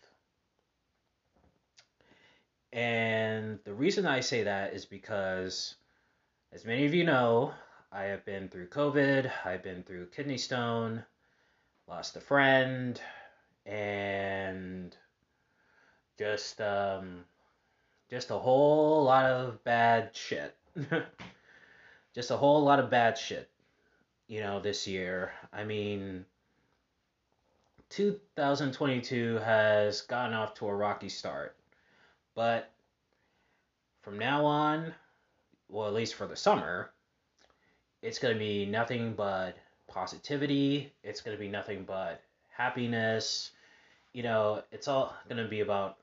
And 2.72 3.60
the 3.66 3.74
reason 3.74 4.06
I 4.06 4.20
say 4.20 4.44
that 4.44 4.74
is 4.74 4.86
because, 4.86 5.76
as 6.52 6.66
many 6.66 6.86
of 6.86 6.94
you 6.94 7.04
know, 7.04 7.54
I 7.92 8.06
have 8.06 8.26
been 8.26 8.50
through 8.50 8.70
COVID, 8.70 9.32
I've 9.46 9.62
been 9.62 9.84
through 9.84 10.08
kidney 10.08 10.40
stone, 10.40 11.06
lost 11.88 12.16
a 12.16 12.20
friend, 12.20 13.00
and 13.66 14.98
just 16.18 16.60
um, 16.62 17.26
just 18.10 18.32
a 18.32 18.38
whole 18.38 19.04
lot 19.04 19.26
of 19.26 19.64
bad 19.64 20.10
shit. 20.14 20.56
just 22.14 22.32
a 22.32 22.38
whole 22.38 22.64
lot 22.64 22.80
of 22.80 22.90
bad 22.90 23.18
shit, 23.18 23.50
you 24.28 24.40
know, 24.40 24.60
this 24.60 24.88
year. 24.88 25.32
I 25.52 25.64
mean, 25.64 26.26
2022 27.90 29.36
has 29.44 30.02
gotten 30.02 30.34
off 30.34 30.54
to 30.56 30.68
a 30.68 30.74
rocky 30.74 31.10
start. 31.10 31.56
But 32.36 32.72
from 34.02 34.18
now 34.18 34.46
on, 34.46 34.94
well, 35.70 35.88
at 35.88 35.94
least 35.94 36.16
for 36.16 36.28
the 36.28 36.36
summer, 36.36 36.92
it's 38.02 38.20
going 38.20 38.34
to 38.34 38.40
be 38.40 38.66
nothing 38.66 39.14
but 39.14 39.58
positivity. 39.88 40.92
It's 41.04 41.22
going 41.22 41.38
to 41.38 41.42
be 41.42 41.48
nothing 41.48 41.84
but 41.84 42.22
happiness. 42.50 43.52
You 44.14 44.24
know, 44.24 44.64
it's 44.72 44.88
all 44.88 45.16
going 45.30 45.42
to 45.42 45.50
be 45.50 45.62
about 45.62 45.98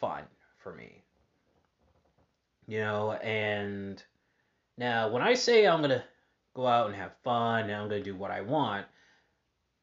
fun 0.00 0.24
for 0.58 0.74
me. 0.74 1.02
You 2.68 2.80
know, 2.80 3.12
and 3.14 4.02
now 4.78 5.08
when 5.08 5.22
I 5.22 5.34
say 5.34 5.66
I'm 5.66 5.80
going 5.80 5.90
to 5.90 6.04
go 6.54 6.66
out 6.66 6.86
and 6.86 6.96
have 6.96 7.12
fun 7.22 7.64
and 7.64 7.72
I'm 7.72 7.88
going 7.88 8.02
to 8.02 8.10
do 8.10 8.16
what 8.16 8.30
I 8.30 8.40
want, 8.40 8.86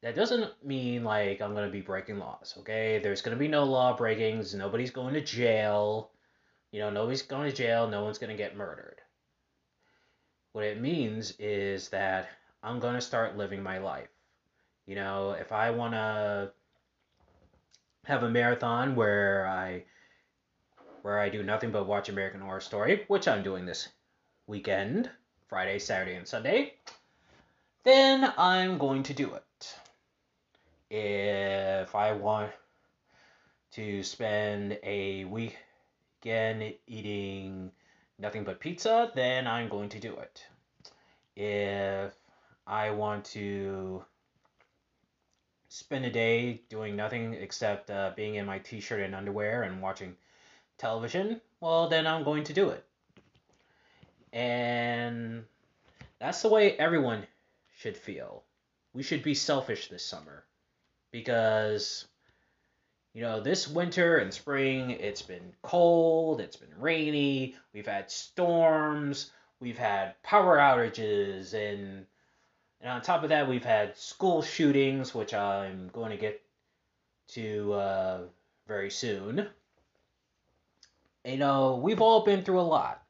that 0.02 0.16
doesn't 0.16 0.52
mean 0.64 1.04
like 1.04 1.42
I'm 1.42 1.54
going 1.54 1.68
to 1.68 1.72
be 1.72 1.82
breaking 1.82 2.20
laws, 2.20 2.56
okay? 2.60 3.00
There's 3.02 3.22
going 3.22 3.36
to 3.36 3.40
be 3.40 3.48
no 3.48 3.64
law 3.64 3.96
breakings. 3.96 4.54
Nobody's 4.54 4.92
going 4.92 5.14
to 5.14 5.22
jail. 5.22 6.12
You 6.72 6.80
know, 6.80 6.90
nobody's 6.90 7.22
going 7.22 7.50
to 7.50 7.56
jail. 7.56 7.88
No 7.88 8.04
one's 8.04 8.18
going 8.18 8.32
to 8.32 8.44
get 8.44 8.58
murdered. 8.58 9.00
What 10.52 10.66
it 10.66 10.82
means 10.82 11.34
is 11.40 11.90
that 11.90 12.30
I'm 12.62 12.80
going 12.80 12.96
to 12.96 13.02
start 13.02 13.38
living 13.38 13.64
my 13.64 13.78
life. 13.78 14.10
You 14.86 14.96
know, 14.96 15.32
if 15.32 15.52
I 15.52 15.72
want 15.72 15.94
to 15.94 16.52
have 18.06 18.24
a 18.24 18.30
marathon 18.30 18.96
where 18.96 19.48
I 19.48 19.86
where 21.04 21.20
I 21.20 21.30
do 21.30 21.44
nothing 21.44 21.72
but 21.72 21.88
watch 21.88 22.10
American 22.10 22.42
Horror 22.42 22.62
Story, 22.62 23.04
which 23.08 23.28
I'm 23.28 23.44
doing 23.44 23.66
this 23.66 23.90
weekend, 24.48 25.10
Friday, 25.48 25.80
Saturday, 25.80 26.16
and 26.16 26.28
Sunday, 26.28 26.74
then 27.84 28.34
I'm 28.38 28.78
going 28.78 29.04
to 29.04 29.14
do 29.14 29.34
it. 29.34 29.76
If 30.90 31.96
I 31.96 32.14
want 32.14 32.52
to 33.72 34.04
spend 34.04 34.78
a 34.84 35.26
weekend 35.26 36.76
eating 36.88 37.72
nothing 38.20 38.44
but 38.44 38.60
pizza, 38.60 39.12
then 39.16 39.48
I'm 39.48 39.70
going 39.70 39.90
to 39.90 40.00
do 40.00 40.16
it. 40.18 40.46
If 41.36 42.14
I 42.68 42.92
want 42.92 43.26
to 43.26 44.04
spend 45.70 46.06
a 46.06 46.12
day 46.12 46.62
doing 46.70 46.96
nothing 46.96 47.34
except 47.34 47.90
uh, 47.90 48.12
being 48.16 48.36
in 48.36 48.46
my 48.46 48.60
t 48.60 48.80
shirt 48.80 49.02
and 49.02 49.16
underwear 49.16 49.64
and 49.64 49.82
watching 49.82 50.16
television, 50.78 51.42
well, 51.60 51.90
then 51.90 52.06
I'm 52.06 52.24
going 52.24 52.44
to 52.44 52.54
do 52.54 52.70
it. 52.70 52.86
And 54.34 55.46
that's 56.20 56.42
the 56.42 56.50
way 56.50 56.78
everyone 56.78 57.26
should 57.78 57.96
feel. 57.96 58.44
We 58.94 59.04
should 59.04 59.24
be 59.24 59.36
selfish 59.36 59.88
this 59.88 60.04
summer 60.04 60.44
because 61.12 62.08
you 63.14 63.22
know 63.22 63.40
this 63.40 63.68
winter 63.68 64.18
and 64.18 64.34
spring 64.34 64.90
it's 64.90 65.22
been 65.22 65.54
cold 65.62 66.42
it's 66.42 66.58
been 66.58 66.74
rainy 66.80 67.56
we've 67.72 67.86
had 67.86 68.10
storms 68.10 69.32
we've 69.60 69.78
had 69.78 70.22
power 70.24 70.58
outages 70.58 71.54
and 71.54 72.06
and 72.82 72.90
on 72.90 73.02
top 73.02 73.24
of 73.24 73.30
that 73.30 73.48
we've 73.48 73.64
had 73.64 73.96
school 73.96 74.42
shootings 74.42 75.14
which 75.14 75.34
i'm 75.34 75.90
going 75.94 76.10
to 76.10 76.18
get 76.18 76.42
to 77.28 77.72
uh, 77.74 78.22
very 78.68 78.90
soon 78.90 79.48
you 81.24 81.38
know 81.38 81.80
we've 81.82 82.02
all 82.02 82.26
been 82.26 82.42
through 82.42 82.60
a 82.60 82.62
lot 82.62 83.03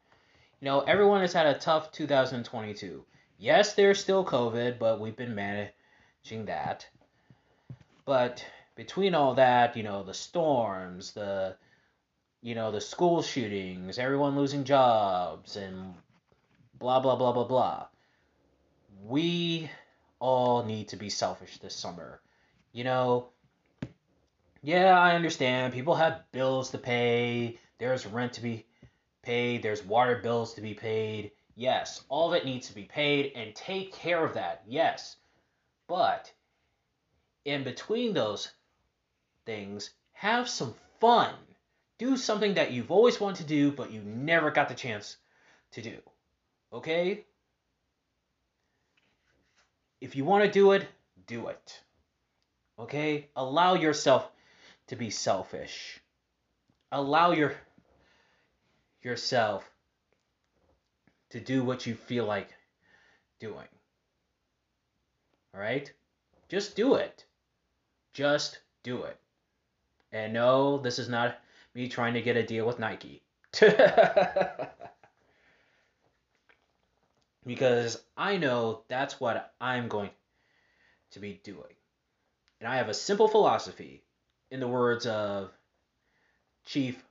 you 0.63 0.69
know 0.69 0.79
everyone 0.79 1.19
has 1.21 1.33
had 1.33 1.45
a 1.45 1.59
tough 1.59 1.91
2022 1.91 3.03
yes 3.37 3.73
there's 3.73 3.99
still 3.99 4.23
covid 4.23 4.79
but 4.79 5.01
we've 5.01 5.17
been 5.17 5.35
managing 5.35 6.45
that 6.45 6.87
but 8.05 8.45
between 8.75 9.15
all 9.15 9.35
that, 9.35 9.77
you 9.77 9.83
know, 9.83 10.03
the 10.03 10.13
storms, 10.13 11.13
the 11.13 11.55
you 12.41 12.55
know, 12.55 12.71
the 12.71 12.81
school 12.81 13.21
shootings, 13.21 13.97
everyone 13.97 14.35
losing 14.35 14.65
jobs 14.65 15.55
and 15.55 15.93
blah 16.77 16.99
blah 16.99 17.15
blah 17.15 17.31
blah 17.31 17.45
blah. 17.45 17.85
We 19.05 19.69
all 20.19 20.63
need 20.63 20.89
to 20.89 20.97
be 20.97 21.09
selfish 21.09 21.57
this 21.59 21.75
summer. 21.75 22.21
You 22.73 22.83
know, 22.83 23.29
yeah, 24.61 24.97
I 24.97 25.15
understand. 25.15 25.73
People 25.73 25.95
have 25.95 26.23
bills 26.31 26.71
to 26.71 26.77
pay. 26.77 27.59
There's 27.77 28.05
rent 28.05 28.33
to 28.33 28.41
be 28.41 28.65
paid. 29.23 29.63
There's 29.63 29.83
water 29.83 30.19
bills 30.21 30.53
to 30.53 30.61
be 30.61 30.73
paid. 30.73 31.31
Yes, 31.55 32.03
all 32.09 32.29
that 32.31 32.45
needs 32.45 32.67
to 32.67 32.75
be 32.75 32.83
paid 32.83 33.31
and 33.35 33.55
take 33.55 33.93
care 33.93 34.23
of 34.23 34.35
that. 34.35 34.63
Yes. 34.67 35.17
But 35.87 36.31
in 37.45 37.63
between 37.63 38.13
those 38.13 38.49
things, 39.45 39.91
have 40.13 40.47
some 40.47 40.73
fun. 40.99 41.33
Do 41.97 42.17
something 42.17 42.55
that 42.55 42.71
you've 42.71 42.91
always 42.91 43.19
wanted 43.19 43.43
to 43.43 43.47
do, 43.47 43.71
but 43.71 43.91
you 43.91 44.01
never 44.01 44.51
got 44.51 44.69
the 44.69 44.75
chance 44.75 45.17
to 45.71 45.81
do. 45.81 45.97
Okay? 46.71 47.25
If 50.01 50.15
you 50.15 50.25
want 50.25 50.43
to 50.43 50.51
do 50.51 50.71
it, 50.71 50.87
do 51.27 51.47
it. 51.47 51.81
Okay? 52.79 53.27
Allow 53.35 53.75
yourself 53.75 54.29
to 54.87 54.95
be 54.95 55.09
selfish. 55.09 55.99
Allow 56.91 57.31
your 57.31 57.55
yourself 59.03 59.69
to 61.29 61.39
do 61.39 61.63
what 61.63 61.85
you 61.85 61.95
feel 61.95 62.25
like 62.25 62.49
doing. 63.39 63.67
All 65.53 65.61
right? 65.61 65.91
Just 66.49 66.75
do 66.75 66.95
it. 66.95 67.25
Just 68.13 68.59
do 68.83 69.03
it. 69.03 69.17
And 70.11 70.33
no, 70.33 70.77
this 70.77 70.99
is 70.99 71.09
not 71.09 71.37
me 71.73 71.87
trying 71.87 72.13
to 72.13 72.21
get 72.21 72.37
a 72.37 72.45
deal 72.45 72.65
with 72.65 72.79
Nike. 72.79 73.21
because 77.45 78.01
I 78.15 78.37
know 78.37 78.81
that's 78.87 79.19
what 79.19 79.53
I'm 79.59 79.87
going 79.87 80.11
to 81.11 81.19
be 81.19 81.41
doing. 81.43 81.75
And 82.59 82.67
I 82.67 82.77
have 82.77 82.89
a 82.89 82.93
simple 82.93 83.27
philosophy, 83.27 84.03
in 84.53 84.59
the 84.59 84.67
words 84.67 85.07
of 85.07 85.49
Chief 86.65 87.03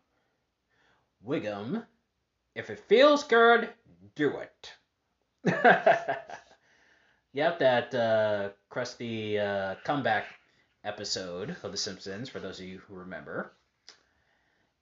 Wiggum 1.26 1.84
if 2.54 2.68
it 2.68 2.78
feels 2.80 3.24
good, 3.24 3.70
do 4.14 4.36
it. 4.36 4.72
yep, 7.32 7.58
that 7.58 7.94
uh, 7.94 8.50
Krusty 8.70 9.38
uh, 9.38 9.76
comeback 9.84 10.26
episode 10.84 11.56
of 11.62 11.72
The 11.72 11.78
Simpsons, 11.78 12.28
for 12.28 12.40
those 12.40 12.60
of 12.60 12.66
you 12.66 12.80
who 12.86 12.94
remember. 12.94 13.52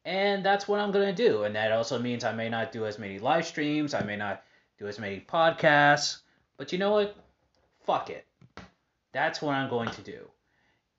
And 0.04 0.44
that's 0.44 0.66
what 0.66 0.80
I'm 0.80 0.90
going 0.90 1.14
to 1.14 1.28
do. 1.28 1.44
And 1.44 1.54
that 1.54 1.72
also 1.72 1.98
means 1.98 2.24
I 2.24 2.32
may 2.32 2.48
not 2.48 2.72
do 2.72 2.86
as 2.86 2.98
many 2.98 3.18
live 3.18 3.46
streams, 3.46 3.94
I 3.94 4.02
may 4.02 4.16
not 4.16 4.42
do 4.78 4.88
as 4.88 4.98
many 4.98 5.20
podcasts. 5.20 6.20
But 6.56 6.72
you 6.72 6.78
know 6.78 6.92
what? 6.92 7.16
Fuck 7.84 8.10
it. 8.10 8.26
That's 9.12 9.40
what 9.40 9.54
I'm 9.54 9.70
going 9.70 9.90
to 9.90 10.02
do. 10.02 10.28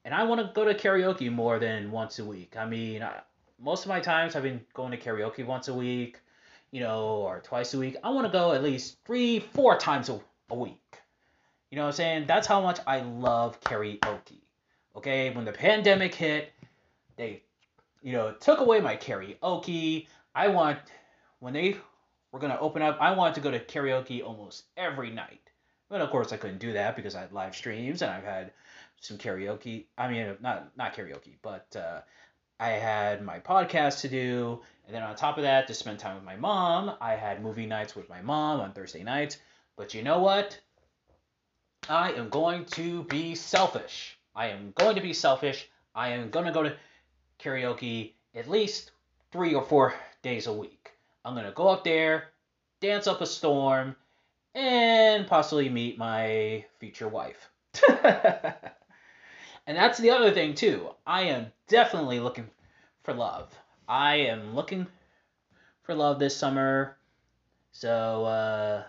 And 0.05 0.13
I 0.13 0.23
want 0.23 0.41
to 0.41 0.51
go 0.53 0.65
to 0.65 0.73
karaoke 0.73 1.31
more 1.31 1.59
than 1.59 1.91
once 1.91 2.19
a 2.19 2.25
week. 2.25 2.55
I 2.57 2.65
mean, 2.65 3.03
I, 3.03 3.21
most 3.61 3.83
of 3.83 3.89
my 3.89 3.99
times 3.99 4.35
I've 4.35 4.43
been 4.43 4.61
going 4.73 4.91
to 4.91 4.97
karaoke 4.97 5.45
once 5.45 5.67
a 5.67 5.73
week, 5.73 6.19
you 6.71 6.81
know, 6.81 7.17
or 7.17 7.39
twice 7.39 7.73
a 7.73 7.77
week. 7.77 7.97
I 8.03 8.09
want 8.09 8.25
to 8.25 8.31
go 8.31 8.53
at 8.53 8.63
least 8.63 8.97
three, 9.05 9.39
four 9.39 9.77
times 9.77 10.09
a, 10.09 10.19
a 10.49 10.55
week. 10.55 10.77
You 11.69 11.77
know 11.77 11.83
what 11.83 11.89
I'm 11.89 11.93
saying? 11.93 12.25
That's 12.27 12.47
how 12.47 12.61
much 12.61 12.79
I 12.85 13.01
love 13.01 13.59
karaoke. 13.61 14.41
Okay, 14.95 15.29
when 15.29 15.45
the 15.45 15.53
pandemic 15.53 16.13
hit, 16.13 16.51
they, 17.15 17.43
you 18.01 18.11
know, 18.11 18.33
took 18.33 18.59
away 18.59 18.81
my 18.81 18.97
karaoke. 18.97 20.07
I 20.35 20.49
want, 20.49 20.79
when 21.39 21.53
they 21.53 21.77
were 22.31 22.39
going 22.39 22.51
to 22.51 22.59
open 22.59 22.81
up, 22.81 22.97
I 22.99 23.13
wanted 23.13 23.35
to 23.35 23.41
go 23.41 23.51
to 23.51 23.59
karaoke 23.59 24.23
almost 24.23 24.63
every 24.75 25.11
night. 25.11 25.39
But 25.89 26.01
of 26.01 26.09
course, 26.09 26.31
I 26.31 26.37
couldn't 26.37 26.59
do 26.59 26.73
that 26.73 26.95
because 26.95 27.15
I 27.15 27.21
had 27.21 27.33
live 27.33 27.55
streams 27.55 28.01
and 28.01 28.11
I've 28.11 28.23
had 28.23 28.51
some 29.01 29.17
karaoke. 29.17 29.85
I 29.97 30.09
mean, 30.09 30.37
not 30.41 30.75
not 30.77 30.95
karaoke, 30.95 31.35
but 31.41 31.67
uh, 31.75 32.01
I 32.61 32.69
had 32.69 33.23
my 33.23 33.39
podcast 33.39 34.01
to 34.01 34.07
do, 34.07 34.61
and 34.85 34.95
then 34.95 35.01
on 35.01 35.15
top 35.15 35.37
of 35.37 35.43
that, 35.43 35.65
to 35.65 35.73
spend 35.73 35.97
time 35.97 36.13
with 36.13 36.23
my 36.23 36.35
mom, 36.35 36.95
I 37.01 37.15
had 37.15 37.41
movie 37.41 37.65
nights 37.65 37.95
with 37.95 38.07
my 38.07 38.21
mom 38.21 38.59
on 38.59 38.71
Thursday 38.71 39.01
nights. 39.01 39.37
But 39.77 39.95
you 39.95 40.03
know 40.03 40.19
what? 40.19 40.59
I 41.89 42.11
am 42.11 42.29
going 42.29 42.65
to 42.65 43.01
be 43.05 43.33
selfish. 43.33 44.15
I 44.35 44.49
am 44.49 44.73
going 44.75 44.93
to 44.93 45.01
be 45.01 45.11
selfish. 45.11 45.67
I 45.95 46.09
am 46.09 46.29
going 46.29 46.45
to 46.45 46.51
go 46.51 46.61
to 46.61 46.75
karaoke 47.39 48.11
at 48.35 48.47
least 48.47 48.91
three 49.31 49.55
or 49.55 49.63
four 49.63 49.95
days 50.21 50.45
a 50.45 50.53
week. 50.53 50.91
I'm 51.25 51.33
going 51.33 51.47
to 51.47 51.51
go 51.53 51.67
up 51.67 51.83
there, 51.83 52.25
dance 52.79 53.07
up 53.07 53.21
a 53.21 53.25
storm, 53.25 53.95
and 54.53 55.25
possibly 55.25 55.67
meet 55.67 55.97
my 55.97 56.63
future 56.79 57.07
wife. 57.07 57.49
And 59.67 59.77
that's 59.77 59.99
the 59.99 60.11
other 60.11 60.31
thing 60.31 60.55
too. 60.55 60.89
I 61.05 61.23
am 61.23 61.51
definitely 61.67 62.19
looking 62.19 62.49
for 63.03 63.13
love. 63.13 63.53
I 63.87 64.15
am 64.15 64.55
looking 64.55 64.87
for 65.83 65.95
love 65.95 66.19
this 66.19 66.35
summer. 66.35 66.97
So, 67.71 68.25
uh, 68.25 68.83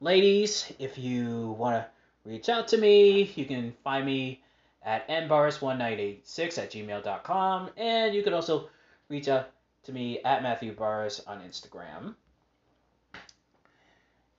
ladies, 0.00 0.72
if 0.78 0.98
you 0.98 1.56
want 1.58 1.76
to 1.76 1.86
reach 2.28 2.48
out 2.48 2.68
to 2.68 2.78
me, 2.78 3.32
you 3.34 3.44
can 3.44 3.74
find 3.84 4.06
me 4.06 4.42
at 4.82 5.08
nbars1986 5.08 6.58
at 6.58 6.70
gmail.com. 6.70 7.70
And 7.76 8.14
you 8.14 8.22
can 8.22 8.32
also 8.32 8.70
reach 9.08 9.28
out 9.28 9.50
to 9.84 9.92
me 9.92 10.20
at 10.22 10.42
Matthew 10.42 10.72
Bars 10.72 11.20
on 11.26 11.40
Instagram. 11.40 12.14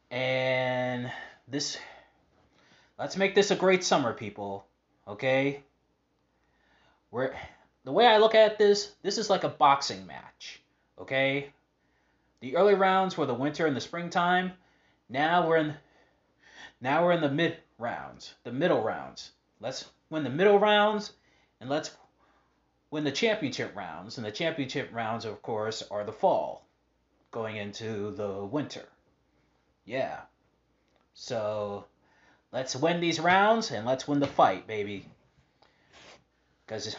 And 0.10 1.12
this, 1.48 1.78
let's 3.00 3.16
make 3.16 3.36
this 3.36 3.52
a 3.52 3.56
great 3.56 3.84
summer, 3.84 4.14
people. 4.14 4.66
Okay? 5.12 5.64
We're 7.12 7.36
the 7.84 7.92
way 7.92 8.08
I 8.08 8.18
look 8.18 8.34
at 8.34 8.58
this, 8.58 8.94
this 9.02 9.18
is 9.18 9.30
like 9.30 9.44
a 9.44 9.50
boxing 9.50 10.08
match. 10.08 10.62
Okay? 11.00 11.52
The 12.40 12.56
early 12.56 12.76
rounds 12.76 13.18
were 13.18 13.26
the 13.26 13.34
winter 13.34 13.68
and 13.68 13.76
the 13.76 13.82
springtime. 13.82 14.54
Now 15.10 15.48
we're 15.48 15.58
in 15.58 15.76
now 16.80 17.04
we're 17.04 17.12
in 17.12 17.22
the 17.22 17.30
mid 17.30 17.58
rounds, 17.78 18.34
the 18.44 18.54
middle 18.54 18.82
rounds. 18.82 19.32
Let's 19.60 19.86
win 20.10 20.24
the 20.24 20.30
middle 20.30 20.58
rounds 20.58 21.14
and 21.60 21.70
let's 21.70 21.92
win 22.90 23.04
the 23.04 23.12
championship 23.12 23.76
rounds. 23.76 24.18
And 24.18 24.26
the 24.26 24.32
championship 24.32 24.90
rounds, 24.94 25.26
of 25.26 25.42
course, 25.42 25.84
are 25.92 26.06
the 26.06 26.14
fall, 26.14 26.66
going 27.32 27.58
into 27.58 28.12
the 28.12 28.46
winter. 28.46 28.88
Yeah. 29.86 30.22
So 31.14 31.86
Let's 32.52 32.76
win 32.76 33.00
these 33.00 33.20
rounds 33.20 33.72
and 33.72 33.86
let's 33.86 34.08
win 34.08 34.20
the 34.20 34.28
fight, 34.28 34.68
baby. 34.68 35.06
Because 36.66 36.96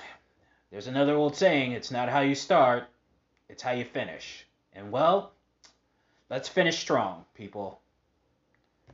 there's 0.70 0.86
another 0.86 1.14
old 1.14 1.36
saying 1.36 1.72
it's 1.72 1.90
not 1.90 2.08
how 2.08 2.20
you 2.20 2.34
start, 2.34 2.84
it's 3.48 3.62
how 3.62 3.72
you 3.72 3.84
finish. 3.84 4.46
And 4.72 4.90
well, 4.90 5.32
let's 6.30 6.48
finish 6.48 6.78
strong, 6.78 7.26
people. 7.34 7.80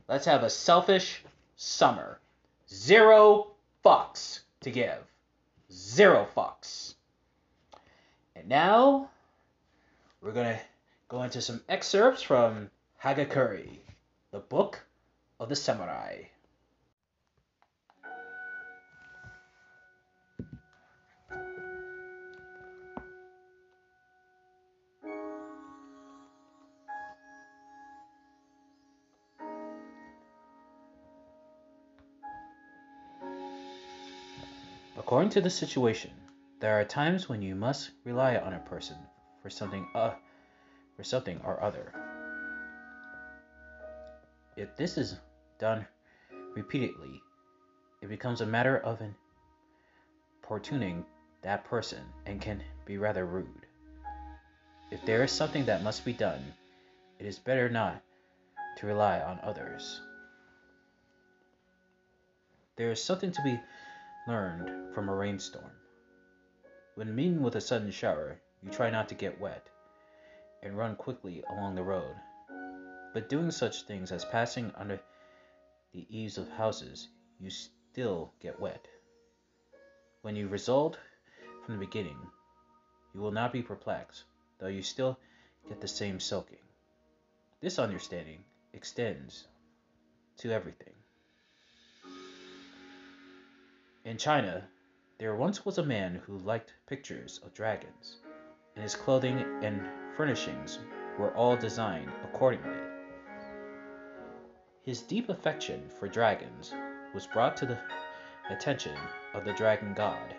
Let's 0.09 0.25
have 0.25 0.43
a 0.43 0.49
selfish 0.49 1.23
summer. 1.55 2.19
Zero 2.69 3.51
fucks 3.85 4.41
to 4.61 4.71
give. 4.71 4.99
Zero 5.71 6.27
fucks. 6.35 6.95
And 8.35 8.49
now, 8.49 9.09
we're 10.21 10.33
going 10.33 10.55
to 10.55 10.61
go 11.07 11.23
into 11.23 11.41
some 11.41 11.61
excerpts 11.69 12.21
from 12.21 12.69
Hagakure, 13.01 13.69
the 14.31 14.39
Book 14.39 14.83
of 15.39 15.47
the 15.47 15.55
Samurai. 15.55 16.23
According 35.19 35.33
to 35.33 35.41
the 35.41 35.49
situation, 35.49 36.11
there 36.61 36.79
are 36.79 36.85
times 36.85 37.27
when 37.27 37.41
you 37.41 37.53
must 37.53 37.91
rely 38.05 38.37
on 38.37 38.53
a 38.53 38.59
person 38.59 38.95
for 39.41 39.49
something 39.49 39.85
uh, 39.93 40.13
for 40.95 41.03
something 41.03 41.41
or 41.43 41.61
other. 41.61 41.91
If 44.55 44.77
this 44.77 44.97
is 44.97 45.17
done 45.57 45.85
repeatedly, 46.55 47.21
it 48.01 48.07
becomes 48.07 48.39
a 48.39 48.45
matter 48.45 48.77
of 48.77 49.01
importuning 50.41 51.03
that 51.41 51.65
person 51.65 51.99
and 52.25 52.39
can 52.39 52.63
be 52.85 52.97
rather 52.97 53.25
rude. 53.25 53.65
If 54.89 55.05
there 55.05 55.21
is 55.25 55.33
something 55.33 55.65
that 55.65 55.83
must 55.83 56.05
be 56.05 56.13
done, 56.13 56.53
it 57.19 57.25
is 57.25 57.37
better 57.37 57.67
not 57.67 58.01
to 58.77 58.87
rely 58.87 59.19
on 59.19 59.41
others. 59.43 59.99
There 62.77 62.89
is 62.89 63.03
something 63.03 63.33
to 63.33 63.41
be 63.41 63.59
learned 64.29 64.93
from 64.93 65.09
a 65.09 65.15
rainstorm. 65.15 65.71
When 66.93 67.15
meeting 67.15 67.41
with 67.41 67.55
a 67.55 67.61
sudden 67.61 67.89
shower, 67.89 68.39
you 68.61 68.69
try 68.69 68.91
not 68.91 69.09
to 69.09 69.15
get 69.15 69.41
wet 69.41 69.65
and 70.61 70.77
run 70.77 70.95
quickly 70.95 71.41
along 71.49 71.73
the 71.73 71.81
road. 71.81 72.15
But 73.11 73.27
doing 73.27 73.49
such 73.49 73.81
things 73.81 74.11
as 74.11 74.25
passing 74.25 74.71
under 74.77 74.99
the 75.93 76.05
eaves 76.15 76.37
of 76.37 76.47
houses, 76.49 77.07
you 77.39 77.49
still 77.49 78.31
get 78.39 78.59
wet. 78.59 78.87
When 80.21 80.35
you 80.35 80.47
resolved 80.47 80.99
from 81.65 81.79
the 81.79 81.85
beginning, 81.87 82.19
you 83.15 83.21
will 83.21 83.31
not 83.31 83.51
be 83.51 83.63
perplexed, 83.63 84.25
though 84.59 84.67
you 84.67 84.83
still 84.83 85.17
get 85.67 85.81
the 85.81 85.87
same 85.87 86.19
soaking. 86.19 86.61
This 87.61 87.79
understanding 87.79 88.43
extends 88.73 89.47
to 90.37 90.51
everything. 90.51 90.98
In 94.09 94.17
China, 94.17 94.67
there 95.19 95.35
once 95.35 95.63
was 95.63 95.77
a 95.77 95.85
man 95.85 96.15
who 96.25 96.39
liked 96.39 96.73
pictures 96.87 97.39
of 97.43 97.53
dragons, 97.53 98.17
and 98.73 98.81
his 98.81 98.95
clothing 98.95 99.37
and 99.63 99.87
furnishings 100.17 100.79
were 101.19 101.31
all 101.35 101.55
designed 101.55 102.11
accordingly. 102.23 102.81
His 104.81 105.03
deep 105.03 105.29
affection 105.29 105.91
for 105.91 106.07
dragons 106.07 106.73
was 107.13 107.27
brought 107.27 107.55
to 107.57 107.67
the 107.67 107.77
attention 108.49 108.97
of 109.35 109.45
the 109.45 109.53
dragon 109.53 109.93
god, 109.93 110.35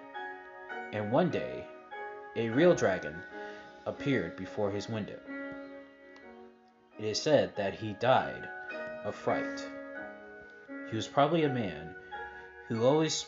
and 0.92 1.12
one 1.12 1.30
day 1.30 1.64
a 2.34 2.50
real 2.50 2.74
dragon 2.74 3.22
appeared 3.86 4.34
before 4.34 4.72
his 4.72 4.88
window. 4.88 5.20
It 6.98 7.04
is 7.04 7.22
said 7.22 7.54
that 7.54 7.74
he 7.74 7.92
died 7.92 8.48
of 9.04 9.14
fright. 9.14 9.64
He 10.90 10.96
was 10.96 11.06
probably 11.06 11.44
a 11.44 11.48
man 11.48 11.94
who 12.66 12.84
always 12.84 13.26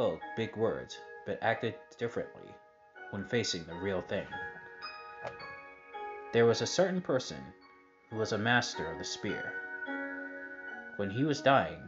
spoke 0.00 0.22
big 0.34 0.56
words, 0.56 0.98
but 1.26 1.38
acted 1.42 1.74
differently 1.98 2.48
when 3.10 3.22
facing 3.22 3.62
the 3.66 3.74
real 3.74 4.00
thing. 4.00 4.24
There 6.32 6.46
was 6.46 6.62
a 6.62 6.66
certain 6.66 7.02
person 7.02 7.36
who 8.08 8.16
was 8.16 8.32
a 8.32 8.38
master 8.38 8.90
of 8.90 8.96
the 8.96 9.04
spear. 9.04 9.52
When 10.96 11.10
he 11.10 11.24
was 11.24 11.42
dying, 11.42 11.82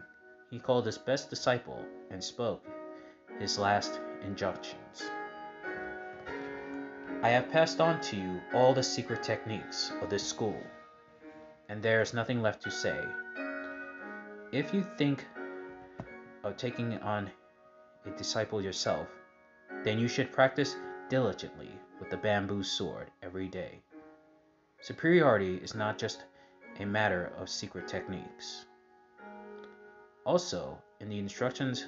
he 0.51 0.59
called 0.59 0.85
his 0.85 0.98
best 0.98 1.31
disciple 1.31 1.83
and 2.11 2.22
spoke 2.22 2.62
his 3.40 3.59
last 3.59 3.98
injunctions. 4.22 5.05
I 7.22 7.31
have 7.31 7.51
passed 7.51 7.81
on 7.81 7.98
to 8.03 8.16
you 8.16 8.42
all 8.53 8.75
the 8.75 8.83
secret 8.83 9.22
techniques 9.22 9.90
of 10.03 10.11
this 10.11 10.29
school, 10.29 10.61
and 11.70 11.83
there 11.83 12.03
is 12.03 12.12
nothing 12.12 12.42
left 12.42 12.62
to 12.64 12.70
say. 12.70 13.01
If 14.53 14.75
you 14.75 14.85
think 14.98 15.27
of 16.44 16.59
taking 16.59 16.98
on 16.98 17.31
a 18.05 18.11
disciple 18.11 18.61
yourself, 18.62 19.09
then 19.85 19.99
you 19.99 20.09
should 20.09 20.33
practice 20.33 20.77
diligently 21.09 21.71
with 21.99 22.11
the 22.11 22.17
bamboo 22.17 22.62
sword 22.62 23.11
every 23.23 23.49
day. 23.49 23.83
Superiority 24.81 25.57
is 25.57 25.75
not 25.75 25.99
just 25.99 26.25
a 26.81 26.85
matter 26.85 27.33
of 27.37 27.49
secret 27.49 27.87
techniques. 27.87 28.67
Also, 30.25 30.79
in 31.01 31.09
the 31.09 31.19
instructions 31.19 31.87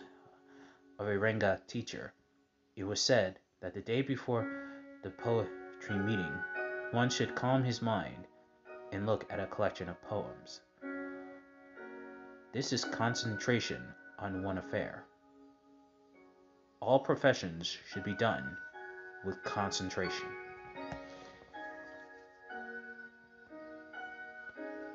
of 0.98 1.06
a 1.06 1.16
Renga 1.16 1.60
teacher, 1.66 2.12
it 2.76 2.84
was 2.84 3.00
said 3.00 3.38
that 3.60 3.74
the 3.74 3.80
day 3.80 4.02
before 4.02 4.46
the 5.02 5.10
poetry 5.10 5.98
meeting, 5.98 6.32
one 6.90 7.10
should 7.10 7.34
calm 7.34 7.64
his 7.64 7.82
mind 7.82 8.26
and 8.92 9.06
look 9.06 9.24
at 9.32 9.40
a 9.40 9.46
collection 9.46 9.88
of 9.88 10.00
poems. 10.02 10.60
This 12.52 12.72
is 12.72 12.84
concentration 12.84 13.82
on 14.18 14.44
one 14.44 14.58
affair. 14.58 15.04
All 16.80 16.98
professions 16.98 17.66
should 17.66 18.04
be 18.04 18.14
done 18.14 18.56
with 19.24 19.42
concentration. 19.42 20.28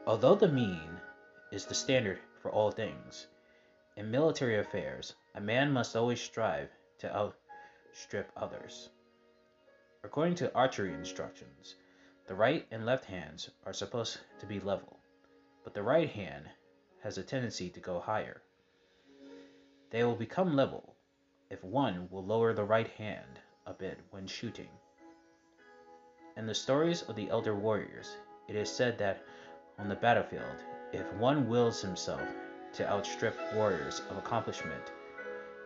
Although 0.06 0.36
the 0.36 0.48
mean 0.48 1.00
is 1.52 1.66
the 1.66 1.76
standard 1.76 2.20
for 2.42 2.52
all 2.52 2.72
things, 2.72 3.28
in 3.96 4.10
military 4.10 4.58
affairs, 4.58 5.16
a 5.36 5.42
man 5.42 5.72
must 5.72 5.96
always 5.96 6.22
strive 6.22 6.70
to 7.00 7.16
outstrip 7.16 8.32
others. 8.36 8.90
According 10.04 10.36
to 10.36 10.54
archery 10.56 10.94
instructions, 10.94 11.76
the 12.28 12.36
right 12.36 12.66
and 12.72 12.86
left 12.86 13.06
hands 13.06 13.50
are 13.66 13.74
supposed 13.74 14.20
to 14.40 14.46
be 14.46 14.60
level, 14.60 15.00
but 15.64 15.74
the 15.74 15.84
right 15.84 16.10
hand 16.10 16.50
has 17.04 17.18
a 17.18 17.24
tendency 17.24 17.70
to 17.70 17.80
go 17.80 18.00
higher. 18.00 18.42
They 19.90 20.04
will 20.04 20.16
become 20.16 20.56
level 20.56 20.96
if 21.50 21.64
one 21.64 22.08
will 22.12 22.24
lower 22.24 22.54
the 22.54 22.64
right 22.64 22.88
hand 22.90 23.40
a 23.66 23.74
bit 23.74 24.00
when 24.12 24.28
shooting. 24.28 24.70
In 26.38 26.46
the 26.46 26.54
stories 26.54 27.02
of 27.04 27.16
the 27.16 27.30
elder 27.30 27.56
warriors, 27.56 28.18
it 28.48 28.56
is 28.56 28.70
said 28.70 28.98
that 29.00 29.24
on 29.80 29.90
the 29.90 29.96
battlefield, 29.96 30.64
if 30.94 31.12
one 31.14 31.50
wills 31.50 31.82
himself 31.82 32.22
to 32.74 32.88
outstrip 32.88 33.36
warriors 33.56 34.02
of 34.10 34.18
accomplishment, 34.18 34.92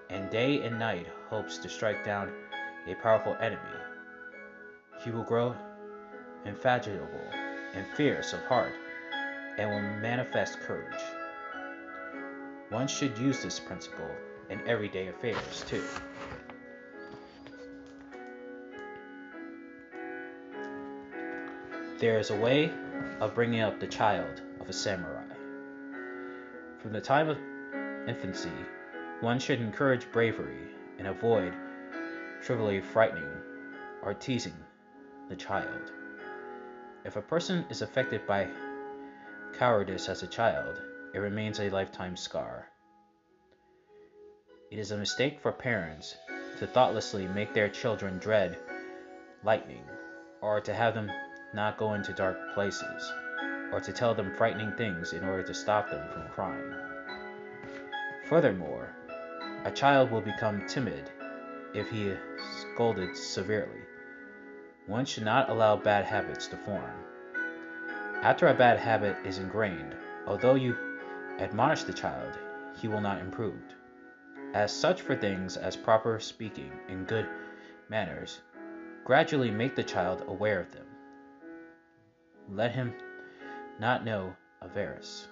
and 0.10 0.30
day 0.30 0.64
and 0.66 0.80
night 0.80 1.08
hopes 1.30 1.58
to 1.58 1.70
strike 1.70 2.06
down 2.06 2.32
a 2.88 2.96
powerful 2.96 3.36
enemy, 3.42 3.62
he 5.04 5.12
will 5.12 5.24
grow 5.24 5.56
infatigable 6.46 7.30
and 7.74 7.86
fierce 7.96 8.34
of 8.34 8.40
heart 8.46 8.74
and 9.58 9.70
will 9.70 10.00
manifest 10.02 10.60
courage. 10.62 11.02
One 12.70 12.88
should 12.88 13.18
use 13.18 13.44
this 13.44 13.60
principle 13.60 14.10
in 14.54 14.68
everyday 14.68 15.08
affairs 15.08 15.66
too. 15.68 15.84
There 22.00 22.20
is 22.20 22.30
a 22.30 22.36
way 22.36 22.72
of 23.20 23.34
bringing 23.34 23.62
up 23.62 23.80
the 23.80 23.88
child 23.88 24.42
of 24.60 24.70
a 24.70 24.74
samurai. 24.74 25.24
From 26.80 26.94
the 26.94 27.02
time 27.02 27.30
of 27.30 27.38
infancy, 28.08 28.52
one 29.22 29.40
should 29.40 29.60
encourage 29.60 30.12
bravery 30.12 30.68
and 31.00 31.08
avoid 31.08 31.54
trivially 32.44 32.82
frightening 32.82 33.32
or 34.04 34.14
teasing 34.14 34.58
the 35.30 35.36
child. 35.36 35.92
If 37.06 37.16
a 37.16 37.22
person 37.22 37.66
is 37.70 37.82
affected 37.82 38.28
by 38.28 38.50
cowardice 39.58 40.10
as 40.10 40.22
a 40.22 40.28
child, 40.28 40.80
it 41.14 41.20
remains 41.20 41.60
a 41.60 41.70
lifetime 41.70 42.16
scar. 42.16 42.68
It 44.74 44.80
is 44.80 44.90
a 44.90 44.98
mistake 44.98 45.40
for 45.40 45.52
parents 45.52 46.18
to 46.58 46.66
thoughtlessly 46.66 47.28
make 47.28 47.54
their 47.54 47.70
children 47.70 48.18
dread 48.18 48.58
lightning, 49.44 49.86
or 50.42 50.60
to 50.62 50.74
have 50.74 50.96
them 50.96 51.12
not 51.54 51.78
go 51.78 51.94
into 51.94 52.12
dark 52.12 52.56
places, 52.56 53.14
or 53.72 53.80
to 53.80 53.94
tell 53.94 54.16
them 54.16 54.36
frightening 54.36 54.72
things 54.76 55.14
in 55.14 55.26
order 55.26 55.44
to 55.44 55.54
stop 55.54 55.92
them 55.92 56.10
from 56.12 56.28
crying. 56.30 56.74
Furthermore, 58.26 58.90
a 59.64 59.70
child 59.70 60.10
will 60.10 60.22
become 60.22 60.66
timid 60.66 61.12
if 61.76 61.88
he 61.92 62.08
is 62.08 62.20
scolded 62.74 63.16
severely. 63.16 63.84
One 64.88 65.06
should 65.06 65.24
not 65.24 65.52
allow 65.52 65.76
bad 65.76 66.04
habits 66.04 66.48
to 66.48 66.58
form. 66.58 66.96
After 68.24 68.48
a 68.48 68.56
bad 68.56 68.80
habit 68.80 69.18
is 69.24 69.38
ingrained, 69.38 69.96
although 70.26 70.56
you 70.56 70.76
admonish 71.38 71.84
the 71.84 71.94
child, 71.94 72.40
he 72.76 72.88
will 72.88 73.02
not 73.02 73.22
improve. 73.22 73.62
As 74.54 74.72
such 74.72 75.02
for 75.02 75.16
things 75.16 75.58
as 75.58 75.76
proper 75.76 76.20
speaking 76.20 76.72
and 76.88 77.08
good 77.08 77.28
manners, 77.90 78.42
gradually 79.04 79.50
make 79.50 79.76
the 79.76 79.84
child 79.84 80.24
aware 80.28 80.60
of 80.60 80.72
them. 80.72 80.86
Let 82.50 82.72
him 82.72 82.94
not 83.80 84.06
know 84.06 84.36
avarice. 84.62 85.28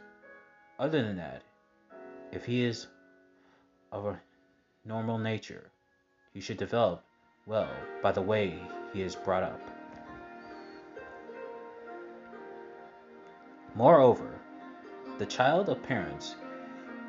Other 0.80 1.04
than 1.04 1.18
that, 1.18 1.44
if 2.32 2.46
he 2.46 2.66
is 2.66 2.88
of 3.92 4.08
a 4.08 4.20
normal 4.86 5.20
nature, 5.20 5.70
he 6.34 6.42
should 6.42 6.58
develop 6.58 7.04
well 7.46 7.70
by 8.02 8.12
the 8.12 8.22
way 8.24 8.60
he 8.92 9.04
is 9.04 9.16
brought 9.16 9.44
up. 9.44 9.62
Moreover, 13.76 14.40
the 15.20 15.26
child 15.28 15.70
of 15.70 15.84
parents 15.84 16.36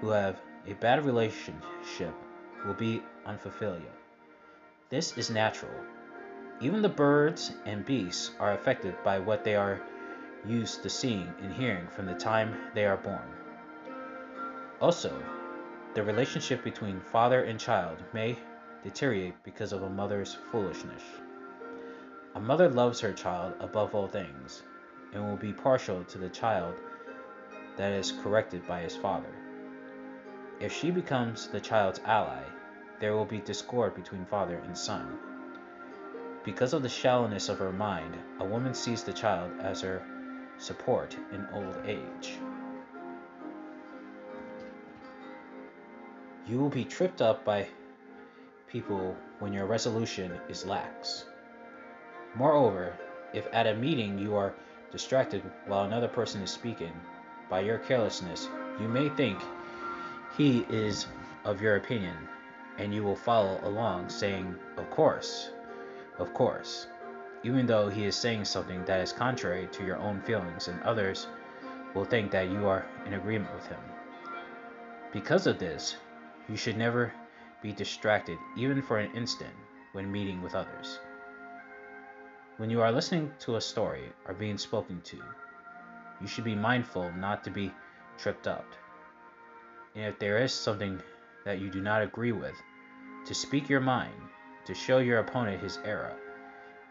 who 0.01 0.11
have 0.11 0.39
a 0.67 0.75
bad 0.75 1.05
relationship 1.05 2.15
will 2.65 2.75
be 2.75 3.03
unfulfilling. 3.27 3.83
This 4.91 5.19
is 5.19 5.31
natural. 5.31 5.73
Even 6.61 6.83
the 6.83 6.89
birds 6.89 7.53
and 7.67 7.85
beasts 7.85 8.31
are 8.39 8.53
affected 8.53 8.95
by 9.03 9.19
what 9.19 9.43
they 9.43 9.57
are 9.57 9.81
used 10.47 10.83
to 10.83 10.91
seeing 10.91 11.33
and 11.43 11.53
hearing 11.53 11.87
from 11.89 12.07
the 12.07 12.15
time 12.15 12.55
they 12.75 12.85
are 12.85 12.97
born. 12.97 13.29
Also, 14.81 15.13
the 15.95 16.03
relationship 16.03 16.63
between 16.63 17.01
father 17.01 17.45
and 17.45 17.59
child 17.59 17.99
may 18.13 18.39
deteriorate 18.85 19.43
because 19.43 19.73
of 19.73 19.83
a 19.83 19.91
mother's 19.91 20.37
foolishness. 20.51 21.03
A 22.35 22.41
mother 22.41 22.69
loves 22.69 23.01
her 23.01 23.13
child 23.13 23.55
above 23.61 23.95
all 23.95 24.09
things 24.09 24.63
and 25.13 25.23
will 25.23 25.37
be 25.37 25.53
partial 25.53 26.05
to 26.05 26.19
the 26.19 26.29
child 26.29 26.75
that 27.77 27.93
is 27.93 28.13
corrected 28.23 28.67
by 28.67 28.81
his 28.81 28.97
father. 28.97 29.42
If 30.61 30.73
she 30.73 30.91
becomes 30.91 31.49
the 31.49 31.61
child's 31.61 32.01
ally, 32.05 32.43
there 33.01 33.15
will 33.15 33.25
be 33.25 33.39
discord 33.39 33.95
between 33.95 34.25
father 34.27 34.59
and 34.59 34.77
son. 34.77 35.19
Because 36.45 36.73
of 36.73 36.83
the 36.83 36.89
shallowness 36.89 37.49
of 37.49 37.59
her 37.59 37.73
mind, 37.73 38.17
a 38.39 38.45
woman 38.45 38.75
sees 38.75 39.03
the 39.03 39.13
child 39.13 39.53
as 39.61 39.81
her 39.81 40.03
support 40.59 41.17
in 41.33 41.47
old 41.53 41.77
age. 41.85 42.39
You 46.47 46.59
will 46.59 46.69
be 46.69 46.85
tripped 46.85 47.23
up 47.23 47.45
by 47.45 47.69
people 48.69 49.17
when 49.39 49.53
your 49.53 49.67
resolution 49.67 50.33
is 50.49 50.67
lax. 50.67 51.25
Moreover, 52.35 52.95
if 53.33 53.47
at 53.53 53.67
a 53.67 53.75
meeting 53.75 54.19
you 54.19 54.35
are 54.35 54.55
distracted 54.91 55.43
while 55.67 55.85
another 55.85 56.09
person 56.09 56.43
is 56.43 56.51
speaking, 56.51 56.93
by 57.49 57.61
your 57.61 57.79
carelessness, 57.79 58.49
you 58.81 58.89
may 58.89 59.09
think 59.11 59.41
he 60.37 60.61
is 60.71 61.07
of 61.45 61.61
your 61.61 61.77
opinion, 61.77 62.17
and 62.79 62.95
you 62.95 63.05
will 63.05 63.17
follow 63.17 63.61
along 63.65 64.09
saying, 64.09 64.57
Of 64.79 64.89
course, 64.91 65.51
of 66.19 66.33
course, 66.33 66.87
even 67.43 67.67
though 67.67 67.89
he 67.89 68.07
is 68.07 68.17
saying 68.17 68.47
something 68.47 68.83
that 68.87 69.01
is 69.01 69.13
contrary 69.13 69.69
to 69.73 69.85
your 69.85 69.99
own 69.99 70.23
feelings, 70.23 70.69
and 70.69 70.83
others 70.83 71.27
will 71.95 72.07
think 72.07 72.31
that 72.31 72.51
you 72.51 72.67
are 72.67 72.87
in 73.05 73.15
agreement 73.15 73.55
with 73.55 73.67
him. 73.67 73.81
Because 75.13 75.47
of 75.47 75.59
this, 75.59 75.97
you 76.49 76.57
should 76.57 76.79
never 76.79 77.13
be 77.63 77.73
distracted, 77.73 78.39
even 78.57 78.81
for 78.81 78.99
an 78.99 79.15
instant, 79.15 79.55
when 79.93 80.11
meeting 80.11 80.41
with 80.41 80.55
others. 80.55 80.99
When 82.57 82.71
you 82.71 82.81
are 82.81 82.93
listening 82.93 83.33
to 83.41 83.57
a 83.57 83.61
story 83.61 84.13
or 84.27 84.33
being 84.33 84.57
spoken 84.57 85.03
to, 85.03 85.23
you 86.21 86.27
should 86.27 86.45
be 86.45 86.55
mindful 86.55 87.13
not 87.13 87.45
to 87.45 87.51
be 87.51 87.71
tripped 88.17 88.47
up 88.47 88.65
and 89.95 90.05
if 90.05 90.19
there 90.19 90.39
is 90.39 90.53
something 90.53 91.01
that 91.45 91.61
you 91.61 91.71
do 91.71 91.81
not 91.81 92.03
agree 92.03 92.33
with, 92.33 92.55
to 93.27 93.35
speak 93.35 93.69
your 93.69 93.81
mind, 93.81 94.15
to 94.65 94.75
show 94.75 94.99
your 94.99 95.19
opponent 95.19 95.63
his 95.63 95.79
error, 95.85 96.17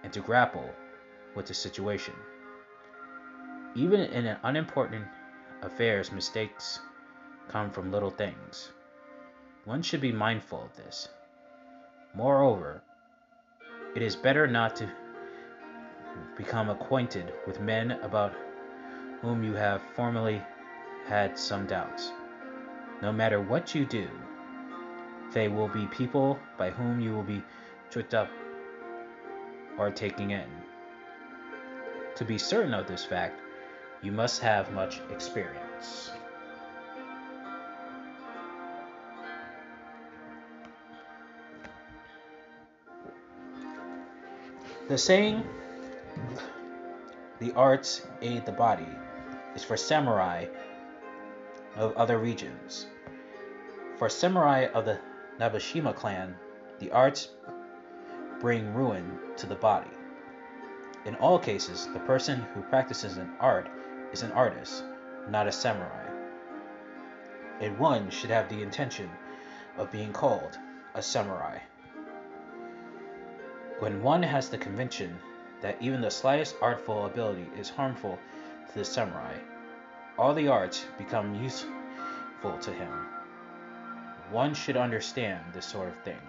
and 0.04 0.12
to 0.14 0.20
grapple 0.20 0.70
with 1.36 1.46
the 1.46 1.54
situation. 1.54 2.14
Even 3.76 4.02
in 4.02 4.26
an 4.26 4.38
unimportant 4.44 5.06
affairs, 5.62 6.12
mistakes 6.12 6.80
come 7.48 7.72
from 7.72 7.92
little 7.92 8.10
things. 8.10 8.72
One 9.66 9.82
should 9.82 10.02
be 10.02 10.12
mindful 10.12 10.64
of 10.64 10.76
this. 10.76 11.10
Moreover, 12.14 12.82
it 13.96 14.02
is 14.02 14.16
better 14.16 14.48
not 14.48 14.76
to 14.78 14.90
become 16.38 16.70
acquainted 16.70 17.32
with 17.48 17.62
men 17.62 17.92
about 17.92 18.34
whom 19.22 19.44
you 19.44 19.54
have 19.54 19.82
formerly 19.96 20.42
had 21.08 21.38
some 21.38 21.68
doubts. 21.68 22.12
No 23.02 23.12
matter 23.12 23.42
what 23.42 23.74
you 23.74 23.84
do, 23.84 24.08
they 25.34 25.48
will 25.48 25.68
be 25.68 25.88
people 25.88 26.38
by 26.58 26.70
whom 26.70 27.00
you 27.00 27.16
will 27.16 27.24
be 27.24 27.44
tricked 27.90 28.14
up 28.14 28.30
or 29.78 29.90
taken 29.90 30.30
in. 30.30 30.48
To 32.16 32.26
be 32.26 32.38
certain 32.38 32.76
of 32.76 32.88
this 32.88 33.04
fact, 33.04 33.40
you 34.04 34.12
must 34.12 34.40
have 34.42 34.72
much 34.74 35.02
experience. 35.10 36.12
The 44.88 44.98
saying, 44.98 45.44
the 47.40 47.52
arts 47.54 48.06
aid 48.22 48.46
the 48.46 48.52
body, 48.52 48.90
is 49.56 49.64
for 49.64 49.78
samurai 49.78 50.46
of 51.76 51.96
other 51.96 52.18
regions. 52.18 52.88
For 53.98 54.10
samurai 54.10 54.68
of 54.74 54.86
the 54.86 55.00
Nabeshima 55.40 55.96
clan, 55.96 56.36
the 56.80 56.92
arts 56.92 57.30
bring 58.40 58.74
ruin 58.74 59.20
to 59.38 59.48
the 59.48 59.56
body. 59.56 59.92
In 61.06 61.16
all 61.16 61.40
cases, 61.40 61.88
the 61.94 62.00
person 62.00 62.42
who 62.54 62.62
practices 62.64 63.18
an 63.18 63.32
art 63.40 63.70
is 64.12 64.24
an 64.24 64.32
artist, 64.32 64.84
not 65.30 65.48
a 65.48 65.52
samurai. 65.52 66.08
And 67.60 67.78
one 67.78 68.10
should 68.10 68.32
have 68.32 68.50
the 68.50 68.62
intention 68.62 69.10
of 69.78 69.92
being 69.92 70.12
called 70.12 70.58
a 70.96 71.02
samurai. 71.02 71.60
When 73.80 74.04
one 74.04 74.22
has 74.22 74.50
the 74.50 74.58
conviction 74.58 75.18
that 75.62 75.82
even 75.82 76.02
the 76.02 76.12
slightest 76.12 76.56
artful 76.62 77.06
ability 77.06 77.48
is 77.58 77.70
harmful 77.70 78.20
to 78.68 78.80
the 78.80 78.86
samurai, 78.86 79.36
all 80.18 80.34
the 80.34 80.48
arts 80.48 80.86
become 80.98 81.36
useful 81.36 82.58
to 82.62 82.72
him. 82.72 82.92
One 84.32 84.54
should 84.54 84.78
understand 84.78 85.44
this 85.54 85.66
sort 85.66 85.90
of 85.90 86.04
thing. 86.04 86.20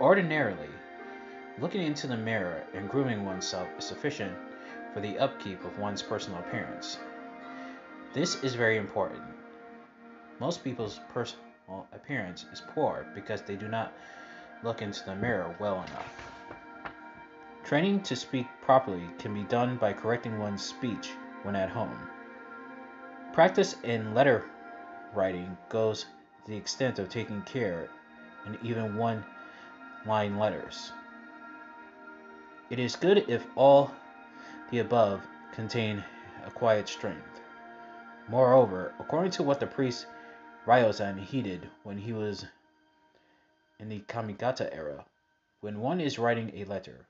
Ordinarily, 0.00 0.70
looking 1.58 1.82
into 1.82 2.06
the 2.06 2.16
mirror 2.16 2.62
and 2.74 2.88
grooming 2.88 3.24
oneself 3.24 3.68
is 3.78 3.84
sufficient 3.84 4.34
for 4.94 5.00
the 5.00 5.18
upkeep 5.18 5.62
of 5.64 5.78
one's 5.78 6.02
personal 6.02 6.40
appearance. 6.40 6.98
This 8.14 8.42
is 8.42 8.54
very 8.54 8.76
important. 8.76 9.22
Most 10.40 10.64
people's 10.64 11.00
personal 11.12 11.86
appearance 11.92 12.46
is 12.52 12.62
poor 12.74 13.06
because 13.14 13.42
they 13.42 13.56
do 13.56 13.68
not 13.68 13.92
look 14.62 14.80
into 14.80 15.04
the 15.04 15.14
mirror 15.14 15.54
well 15.60 15.76
enough. 15.76 16.30
Training 17.64 18.02
to 18.02 18.16
speak 18.16 18.46
properly 18.62 19.08
can 19.18 19.32
be 19.32 19.44
done 19.44 19.76
by 19.76 19.92
correcting 19.92 20.38
one's 20.38 20.64
speech 20.64 21.12
when 21.42 21.54
at 21.54 21.70
home. 21.70 21.96
Practice 23.32 23.76
in 23.84 24.12
letter 24.12 24.44
writing 25.14 25.56
goes 25.68 26.06
to 26.44 26.50
the 26.50 26.56
extent 26.56 26.98
of 26.98 27.08
taking 27.08 27.42
care 27.42 27.88
in 28.46 28.58
even 28.62 28.96
one 28.96 29.24
line 30.04 30.38
letters. 30.38 30.92
It 32.70 32.78
is 32.78 32.96
good 32.96 33.24
if 33.28 33.46
all 33.56 33.92
the 34.70 34.78
above 34.78 35.20
contain 35.52 36.02
a 36.46 36.50
quiet 36.50 36.88
strength. 36.88 37.40
Moreover, 38.28 38.94
according 38.98 39.32
to 39.32 39.42
what 39.42 39.60
the 39.60 39.66
priest 39.66 40.06
Ryozan 40.66 41.18
heeded 41.18 41.68
when 41.82 41.98
he 41.98 42.12
was 42.12 42.46
in 43.78 43.88
the 43.88 44.00
Kamigata 44.00 44.72
era, 44.72 45.04
when 45.60 45.80
one 45.80 46.00
is 46.00 46.18
writing 46.18 46.52
a 46.54 46.64
letter, 46.64 47.06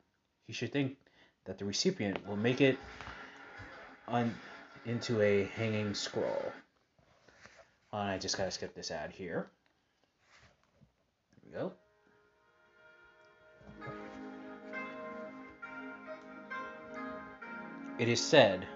he 0.50 0.54
should 0.54 0.72
think 0.72 0.96
that 1.44 1.58
the 1.58 1.64
recipient 1.64 2.26
will 2.26 2.36
make 2.36 2.60
it 2.60 2.76
on 4.08 4.34
into 4.84 5.22
a 5.22 5.44
hanging 5.44 5.94
scroll. 5.94 6.52
And 7.92 8.10
I 8.10 8.18
just 8.18 8.36
gotta 8.36 8.50
skip 8.50 8.74
this 8.74 8.90
ad 8.90 9.12
here. 9.12 9.48
There 11.52 11.52
we 11.52 11.56
go. 11.56 11.72
It 18.00 18.08
is 18.08 18.20
said 18.20 18.66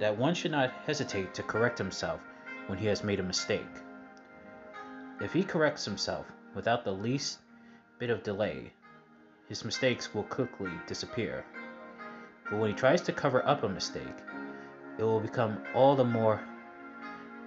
that 0.00 0.18
one 0.18 0.34
should 0.34 0.50
not 0.50 0.72
hesitate 0.84 1.32
to 1.34 1.44
correct 1.44 1.78
himself 1.78 2.20
when 2.66 2.76
he 2.76 2.88
has 2.88 3.04
made 3.04 3.20
a 3.20 3.22
mistake. 3.22 3.62
If 5.20 5.32
he 5.32 5.44
corrects 5.44 5.84
himself 5.84 6.26
without 6.56 6.82
the 6.82 6.90
least 6.90 7.38
bit 8.00 8.10
of 8.10 8.24
delay, 8.24 8.72
his 9.48 9.64
mistakes 9.64 10.14
will 10.14 10.24
quickly 10.24 10.70
disappear. 10.86 11.44
But 12.50 12.58
when 12.58 12.70
he 12.70 12.76
tries 12.76 13.00
to 13.02 13.12
cover 13.12 13.46
up 13.46 13.62
a 13.62 13.68
mistake, 13.68 14.16
it 14.98 15.02
will 15.02 15.20
become 15.20 15.62
all 15.74 15.96
the 15.96 16.04
more 16.04 16.40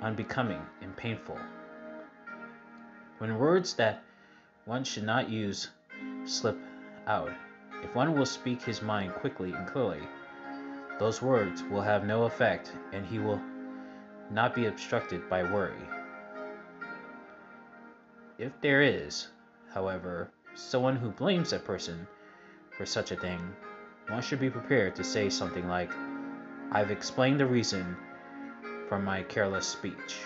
unbecoming 0.02 0.66
and 0.82 0.96
painful. 0.98 1.38
When 3.20 3.38
words 3.38 3.76
that 3.76 4.04
one 4.66 4.84
should 4.84 5.04
not 5.04 5.30
use 5.30 5.70
slip 6.26 6.58
out, 7.06 7.32
if 7.84 7.94
one 7.94 8.18
will 8.18 8.26
speak 8.26 8.62
his 8.64 8.82
mind 8.82 9.14
quickly 9.14 9.54
and 9.54 9.68
clearly, 9.68 10.02
those 11.00 11.22
words 11.22 11.64
will 11.64 11.82
have 11.82 12.06
no 12.06 12.24
effect 12.24 12.72
and 12.94 13.06
he 13.06 13.20
will 13.20 13.42
not 14.32 14.56
be 14.56 14.66
obstructed 14.66 15.30
by 15.30 15.44
worry. 15.44 15.88
If 18.38 18.60
there 18.62 18.82
is, 18.82 19.28
however, 19.74 20.32
someone 20.56 20.96
who 20.96 21.10
blames 21.10 21.54
a 21.54 21.60
person 21.60 22.08
for 22.78 22.86
such 22.86 23.12
a 23.12 23.16
thing, 23.16 23.40
one 24.08 24.22
should 24.22 24.40
be 24.40 24.50
prepared 24.50 24.96
to 24.96 25.04
say 25.04 25.30
something 25.30 25.68
like, 25.68 25.92
I've 26.72 26.92
explained 26.92 27.40
the 27.40 27.46
reason 27.46 27.96
for 28.88 29.00
my 29.00 29.24
careless 29.24 29.68
speech. 29.68 30.18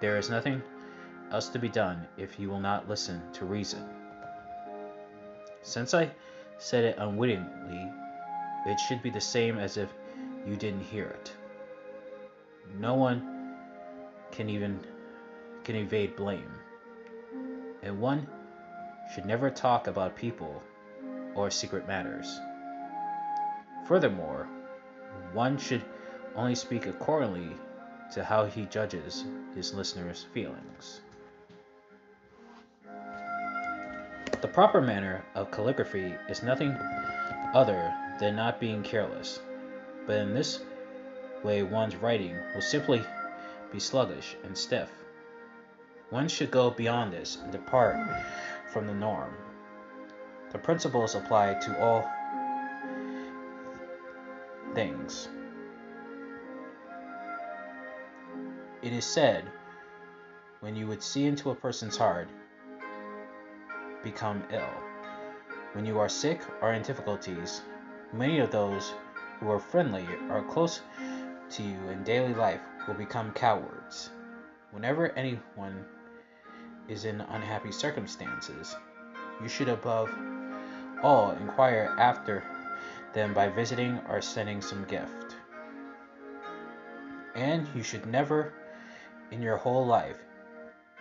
There 0.00 0.16
is 0.16 0.30
nothing 0.30 0.62
else 1.30 1.48
to 1.48 1.58
be 1.58 1.68
done 1.68 2.06
if 2.16 2.38
you 2.38 2.48
will 2.48 2.60
not 2.60 2.88
listen 2.88 3.22
to 3.34 3.44
reason. 3.44 3.88
Since 5.62 5.94
I 5.94 6.10
said 6.58 6.84
it 6.84 6.96
unwittingly, 6.98 7.90
it 8.66 8.78
should 8.80 9.02
be 9.02 9.10
the 9.10 9.20
same 9.20 9.58
as 9.58 9.76
if 9.76 9.88
you 10.46 10.56
didn't 10.56 10.82
hear 10.82 11.06
it. 11.06 11.32
No 12.78 12.94
one 12.94 13.54
can 14.32 14.48
even 14.48 14.80
can 15.64 15.76
evade 15.76 16.16
blame. 16.16 16.50
And 17.82 18.00
one 18.00 18.26
should 19.12 19.26
never 19.26 19.50
talk 19.50 19.86
about 19.86 20.16
people 20.16 20.62
or 21.34 21.50
secret 21.50 21.86
matters. 21.86 22.40
Furthermore, 23.86 24.48
one 25.32 25.58
should 25.58 25.84
only 26.34 26.54
speak 26.54 26.86
accordingly 26.86 27.50
to 28.12 28.24
how 28.24 28.46
he 28.46 28.64
judges 28.66 29.24
his 29.54 29.74
listeners' 29.74 30.26
feelings. 30.32 31.00
The 34.40 34.48
proper 34.48 34.80
manner 34.80 35.24
of 35.34 35.50
calligraphy 35.50 36.14
is 36.28 36.42
nothing 36.42 36.76
other 37.54 37.94
than 38.18 38.34
not 38.34 38.60
being 38.60 38.82
careless, 38.82 39.40
but 40.06 40.16
in 40.16 40.34
this 40.34 40.60
way 41.44 41.62
one's 41.62 41.96
writing 41.96 42.36
will 42.54 42.62
simply 42.62 43.02
be 43.72 43.78
sluggish 43.78 44.36
and 44.44 44.56
stiff. 44.56 44.90
One 46.10 46.28
should 46.28 46.50
go 46.50 46.70
beyond 46.70 47.12
this 47.12 47.36
and 47.42 47.52
depart 47.52 47.96
from 48.72 48.86
the 48.86 48.94
norm. 48.94 49.34
The 50.50 50.58
principles 50.58 51.14
apply 51.14 51.54
to 51.54 51.80
all 51.80 52.08
things. 54.74 55.28
It 58.82 58.92
is 58.92 59.04
said, 59.04 59.44
when 60.60 60.74
you 60.74 60.86
would 60.86 61.02
see 61.02 61.26
into 61.26 61.50
a 61.50 61.54
person's 61.54 61.96
heart, 61.96 62.28
become 64.02 64.42
ill. 64.50 64.74
When 65.72 65.86
you 65.86 65.98
are 65.98 66.08
sick 66.08 66.40
or 66.60 66.72
in 66.72 66.82
difficulties, 66.82 67.62
Many 68.14 68.40
of 68.40 68.50
those 68.50 68.92
who 69.40 69.50
are 69.50 69.58
friendly 69.58 70.06
or 70.28 70.42
close 70.42 70.82
to 71.52 71.62
you 71.62 71.88
in 71.88 72.04
daily 72.04 72.34
life 72.34 72.60
will 72.86 72.92
become 72.92 73.32
cowards. 73.32 74.10
Whenever 74.70 75.12
anyone 75.12 75.86
is 76.88 77.04
in 77.04 77.20
unhappy 77.20 77.72
circumstances, 77.72 78.76
you 79.42 79.48
should 79.48 79.68
above 79.68 80.10
all 81.02 81.32
inquire 81.32 81.94
after 81.98 82.44
them 83.12 83.34
by 83.34 83.48
visiting 83.48 83.98
or 84.08 84.20
sending 84.20 84.60
some 84.60 84.84
gift. 84.84 85.36
And 87.34 87.66
you 87.74 87.82
should 87.82 88.06
never 88.06 88.52
in 89.30 89.42
your 89.42 89.56
whole 89.56 89.86
life 89.86 90.18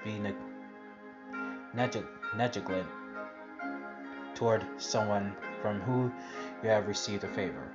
be 0.04 0.20
negligent 1.74 2.88
toward 4.36 4.66
someone 4.78 5.36
from 5.62 5.82
whom 5.82 6.14
you 6.64 6.70
have 6.70 6.88
received 6.88 7.24
a 7.24 7.28
favor. 7.28 7.72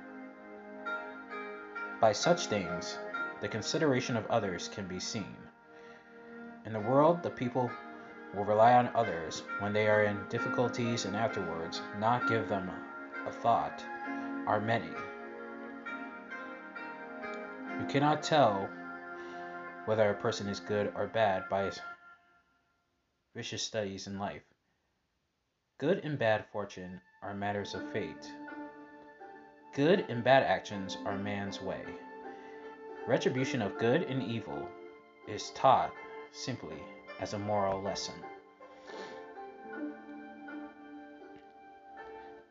By 2.01 2.11
such 2.11 2.47
things, 2.47 2.97
the 3.41 3.47
consideration 3.47 4.17
of 4.17 4.27
others 4.27 4.67
can 4.67 4.87
be 4.87 4.99
seen. 4.99 5.35
In 6.65 6.73
the 6.73 6.79
world, 6.79 7.23
the 7.23 7.29
people 7.29 7.71
will 8.33 8.45
rely 8.45 8.73
on 8.73 8.89
others 8.93 9.43
when 9.59 9.73
they 9.73 9.87
are 9.87 10.03
in 10.03 10.27
difficulties 10.29 11.05
and 11.05 11.15
afterwards 11.15 11.81
not 11.99 12.27
give 12.29 12.47
them 12.49 12.69
a 13.25 13.31
thought 13.31 13.83
are 14.45 14.61
many. 14.61 14.89
You 17.79 17.85
cannot 17.87 18.23
tell 18.23 18.69
whether 19.85 20.09
a 20.09 20.21
person 20.21 20.47
is 20.47 20.59
good 20.59 20.91
or 20.95 21.07
bad 21.07 21.47
by 21.49 21.63
his 21.65 21.79
vicious 23.35 23.63
studies 23.63 24.07
in 24.07 24.17
life. 24.17 24.43
Good 25.77 25.99
and 26.03 26.17
bad 26.17 26.45
fortune 26.51 26.99
are 27.21 27.33
matters 27.33 27.73
of 27.73 27.91
fate. 27.91 28.31
Good 29.75 30.05
and 30.09 30.23
bad 30.23 30.43
actions 30.43 30.97
are 31.05 31.17
man's 31.17 31.61
way. 31.61 31.83
Retribution 33.07 33.61
of 33.61 33.77
good 33.77 34.03
and 34.03 34.23
evil 34.23 34.67
is 35.27 35.51
taught 35.51 35.93
simply 36.31 36.77
as 37.19 37.33
a 37.33 37.39
moral 37.39 37.81
lesson. 37.81 38.15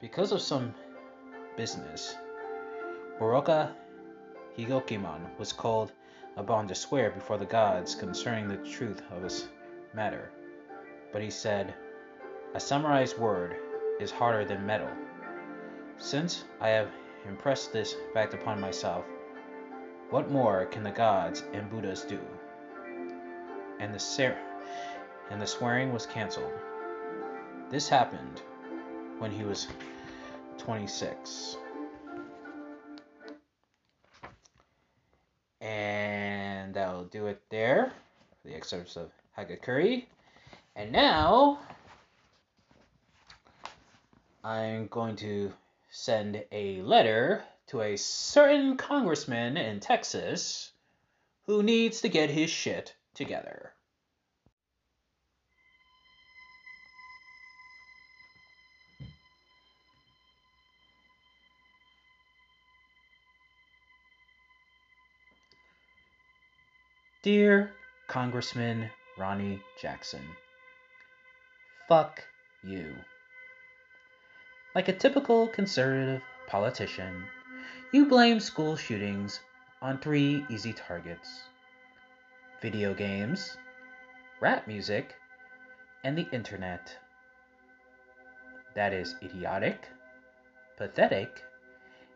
Because 0.01 0.33
of 0.33 0.41
some 0.41 0.75
business, 1.57 2.17
Boroka 3.19 3.73
Higokimon 4.57 5.39
was 5.39 5.53
called 5.53 5.93
upon 6.37 6.69
to 6.69 6.75
swear 6.75 7.11
before 7.11 7.39
the 7.39 7.47
gods 7.47 7.95
concerning 7.95 8.49
the 8.49 8.59
truth 8.59 9.03
of 9.11 9.23
his 9.23 9.49
matter. 9.95 10.31
But 11.13 11.23
he 11.23 11.31
said, 11.31 11.75
A 12.55 12.61
samurai's 12.61 13.19
word 13.19 13.57
is 13.99 14.11
harder 14.11 14.45
than 14.45 14.67
metal. 14.67 14.91
Since 15.97 16.45
I 16.61 16.69
have 16.69 16.91
impressed 17.27 17.73
this 17.73 17.97
fact 18.13 18.35
upon 18.35 18.61
myself, 18.61 19.05
what 20.11 20.31
more 20.31 20.67
can 20.67 20.83
the 20.83 20.91
gods 20.91 21.43
and 21.53 21.71
Buddhas 21.71 22.03
do? 22.03 22.21
And 23.81 23.95
the, 23.95 23.99
ser- 23.99 24.39
and 25.31 25.41
the 25.41 25.47
swearing 25.47 25.93
was 25.93 26.07
cancelled. 26.07 26.53
This 27.71 27.89
happened 27.89 28.43
when 29.19 29.31
he 29.31 29.45
was 29.45 29.67
26. 30.59 31.57
And 35.61 36.75
that'll 36.75 37.05
do 37.05 37.27
it 37.27 37.43
there 37.51 37.93
for 38.43 38.49
the 38.49 38.55
excerpts 38.55 38.97
of 38.97 39.11
Hagakure. 39.37 40.05
And 40.77 40.93
now 40.93 41.59
I'm 44.45 44.87
going 44.87 45.17
to 45.17 45.53
send 45.91 46.45
a 46.53 46.83
letter 46.83 47.43
to 47.69 47.81
a 47.81 47.97
certain 47.97 48.77
congressman 48.77 49.57
in 49.57 49.81
Texas 49.81 50.71
who 51.47 51.63
needs 51.63 52.03
to 52.03 52.09
get 52.09 52.31
his 52.31 52.51
shit 52.51 52.95
together. 53.15 53.73
Dear 67.27 67.73
Congressman 68.07 68.89
Ronny 69.19 69.61
Jackson, 69.83 70.23
fuck 71.89 72.23
you. 72.63 72.95
Like 74.77 74.87
a 74.87 74.93
typical 74.93 75.49
conservative 75.49 76.23
politician, 76.47 77.25
you 77.91 78.07
blame 78.07 78.39
school 78.39 78.77
shootings 78.77 79.41
on 79.83 79.99
three 79.99 80.47
easy 80.49 80.73
targets 80.73 81.43
video 82.63 82.95
games, 82.95 83.57
rap 84.41 84.69
music, 84.69 85.17
and 86.05 86.17
the 86.17 86.29
internet. 86.31 86.97
That 88.77 88.93
is 88.93 89.17
idiotic, 89.21 89.89
pathetic, 90.77 91.43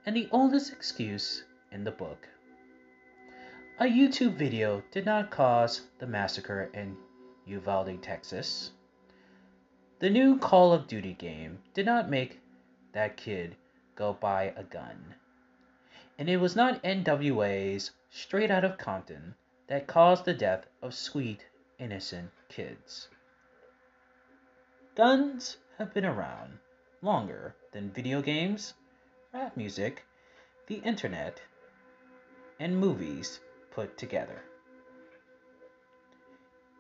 and 0.07 0.15
the 0.15 0.29
oldest 0.31 0.73
excuse 0.73 1.43
in 1.73 1.83
the 1.83 1.91
book. 1.91 2.29
A 3.83 3.85
YouTube 3.85 4.35
video 4.35 4.83
did 4.91 5.07
not 5.07 5.31
cause 5.31 5.87
the 6.01 6.07
massacre 6.07 6.69
in 6.75 6.99
Uvalde, 7.47 8.03
Texas. 8.03 8.73
The 10.01 10.11
new 10.11 10.39
Call 10.39 10.75
of 10.75 10.87
Duty 10.87 11.15
game 11.15 11.63
did 11.73 11.87
not 11.87 12.11
make 12.11 12.43
that 12.93 13.17
kid 13.17 13.57
go 13.95 14.13
buy 14.13 14.53
a 14.55 14.65
gun. 14.65 15.15
And 16.19 16.29
it 16.29 16.37
was 16.37 16.55
not 16.55 16.83
NWA's 16.83 17.93
Straight 18.11 18.51
Out 18.51 18.65
of 18.65 18.77
Compton 18.77 19.35
that 19.69 19.87
caused 19.87 20.27
the 20.27 20.35
death 20.35 20.67
of 20.83 20.93
sweet, 20.93 21.47
innocent 21.79 22.31
kids. 22.51 23.09
Guns 24.95 25.57
have 25.79 25.95
been 25.95 26.05
around 26.05 26.59
longer 27.01 27.57
than 27.73 27.91
video 27.93 28.21
games, 28.21 28.75
rap 29.33 29.57
music, 29.57 30.05
the 30.67 30.83
internet, 30.85 31.41
and 32.59 32.77
movies 32.77 33.41
put 33.71 33.97
together. 33.97 34.43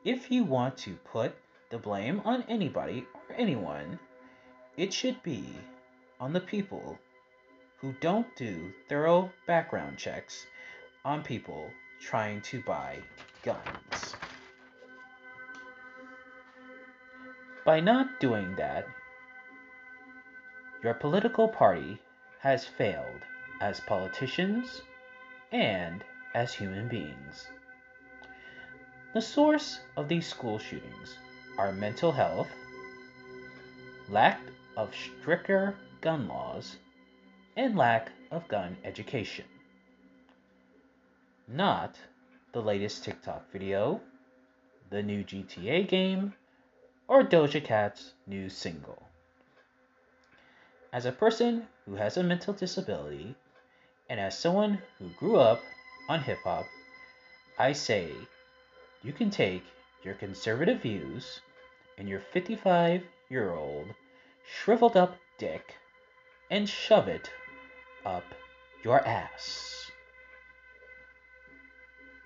If 0.04 0.30
you 0.30 0.44
want 0.44 0.76
to 0.78 0.94
put 1.04 1.34
the 1.70 1.78
blame 1.78 2.20
on 2.24 2.44
anybody 2.48 3.06
or 3.14 3.34
anyone, 3.36 3.98
it 4.76 4.92
should 4.92 5.22
be 5.22 5.44
on 6.18 6.32
the 6.32 6.40
people 6.40 6.98
who 7.78 7.94
don't 8.00 8.34
do 8.36 8.72
thorough 8.88 9.30
background 9.46 9.98
checks 9.98 10.46
on 11.04 11.22
people 11.22 11.70
trying 12.00 12.40
to 12.42 12.62
buy 12.62 12.98
guns. 13.42 14.16
By 17.64 17.80
not 17.80 18.20
doing 18.20 18.54
that, 18.56 18.86
your 20.82 20.94
political 20.94 21.46
party 21.46 22.00
has 22.40 22.64
failed 22.64 23.20
as 23.60 23.80
politicians 23.80 24.80
and 25.52 26.02
as 26.34 26.52
human 26.54 26.88
beings. 26.88 27.48
The 29.12 29.20
source 29.20 29.80
of 29.96 30.08
these 30.08 30.26
school 30.26 30.58
shootings 30.58 31.16
are 31.58 31.72
mental 31.72 32.12
health, 32.12 32.48
lack 34.08 34.40
of 34.76 34.94
stricter 34.94 35.74
gun 36.00 36.28
laws, 36.28 36.76
and 37.56 37.76
lack 37.76 38.10
of 38.30 38.46
gun 38.48 38.76
education. 38.84 39.44
Not 41.48 41.96
the 42.52 42.62
latest 42.62 43.04
TikTok 43.04 43.50
video, 43.50 44.00
the 44.90 45.02
new 45.02 45.24
GTA 45.24 45.88
game, 45.88 46.34
or 47.08 47.24
Doja 47.24 47.62
Cat's 47.62 48.12
new 48.26 48.48
single. 48.48 49.02
As 50.92 51.06
a 51.06 51.12
person 51.12 51.66
who 51.86 51.96
has 51.96 52.16
a 52.16 52.22
mental 52.22 52.54
disability, 52.54 53.34
and 54.08 54.20
as 54.20 54.38
someone 54.38 54.80
who 54.98 55.08
grew 55.18 55.36
up 55.36 55.60
on 56.10 56.20
hip 56.20 56.40
hop, 56.42 56.66
I 57.56 57.70
say 57.70 58.10
you 59.04 59.12
can 59.12 59.30
take 59.30 59.62
your 60.02 60.14
conservative 60.14 60.82
views 60.82 61.40
and 61.98 62.08
your 62.08 62.18
55 62.18 63.04
year 63.28 63.52
old 63.52 63.86
shriveled 64.44 64.96
up 64.96 65.16
dick 65.38 65.76
and 66.50 66.68
shove 66.68 67.06
it 67.06 67.30
up 68.04 68.24
your 68.82 69.06
ass. 69.06 69.88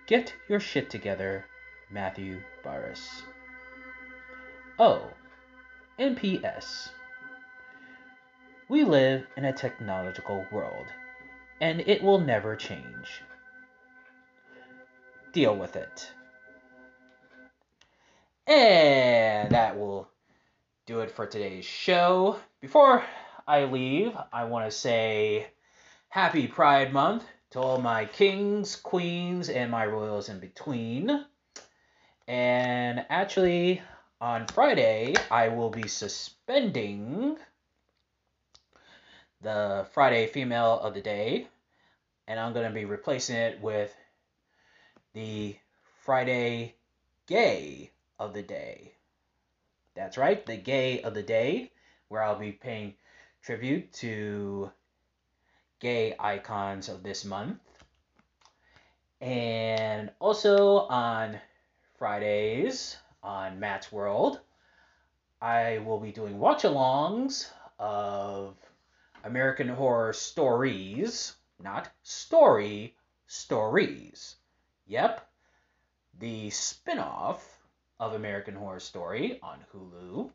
Get 0.07 0.33
your 0.49 0.61
shit 0.61 0.89
together, 0.89 1.45
Matthew 1.91 2.41
Barris. 2.63 3.23
Oh, 4.79 5.11
NPS. 5.99 6.89
We 8.71 8.83
live 8.85 9.27
in 9.37 9.45
a 9.45 9.53
technological 9.53 10.47
world, 10.51 10.87
and 11.61 11.81
it 11.83 12.03
will 12.03 12.19
never 12.19 12.57
change 12.57 13.21
deal 15.35 15.57
with 15.57 15.75
it. 15.75 16.13
And 18.47 19.51
that 19.51 19.77
will 19.77 20.09
do 20.87 21.01
it 21.01 21.11
for 21.11 21.27
today's 21.27 21.65
show. 21.65 22.39
Before 22.61 23.05
I 23.47 23.65
leave, 23.65 24.17
I 24.33 24.45
want 24.45 24.65
to 24.67 24.71
say 24.71 25.49
happy 26.09 26.47
Pride 26.47 26.93
Month 26.93 27.25
to 27.51 27.59
all 27.59 27.81
my 27.81 28.07
kings, 28.07 28.77
queens, 28.77 29.49
and 29.49 29.71
my 29.73 29.87
royals 29.87 30.29
in 30.29 30.39
between. 30.39 31.25
And 32.29 33.05
actually, 33.11 33.83
on 34.21 34.47
Friday, 34.47 35.15
I 35.33 35.49
will 35.49 35.71
be 35.71 35.89
suspending 35.89 37.37
the 39.41 39.87
Friday 39.93 40.29
Female 40.29 40.79
of 40.79 40.95
the 40.95 41.01
Day, 41.03 41.49
and 42.29 42.39
I'm 42.39 42.53
going 42.53 42.69
to 42.69 42.75
be 42.75 42.85
replacing 42.85 43.37
it 43.37 43.61
with 43.61 43.95
the 45.15 45.57
Friday 46.03 46.75
Gay 47.27 47.93
of 48.19 48.35
the 48.35 48.43
Day. 48.43 48.93
That's 49.95 50.19
right, 50.19 50.45
the 50.45 50.57
Gay 50.57 51.03
of 51.03 51.15
the 51.15 51.23
Day, 51.23 51.71
where 52.09 52.21
I'll 52.21 52.39
be 52.39 52.51
paying 52.51 52.95
tribute 53.41 53.93
to 53.95 54.73
gay 55.79 56.17
icons 56.19 56.89
of 56.89 57.05
this 57.05 57.25
month. 57.25 57.61
And 59.21 60.11
also 60.19 60.79
on 60.89 61.41
Fridays 61.97 62.97
on 63.23 63.61
Matt's 63.61 63.93
World, 63.93 64.41
I 65.41 65.79
will 65.79 66.01
be 66.01 66.11
doing 66.11 66.41
watch 66.41 66.65
alongs 66.65 67.49
of 67.79 68.57
American 69.23 69.69
Horror 69.69 70.13
Stories, 70.13 71.37
not 71.63 71.89
story, 72.03 72.97
stories. 73.29 74.37
Yep, 74.87 75.27
the 76.19 76.51
spin 76.51 76.99
off 76.99 77.59
of 77.99 78.15
American 78.15 78.55
Horror 78.55 78.81
Story 78.81 79.39
on 79.43 79.59
Hulu 79.73 80.31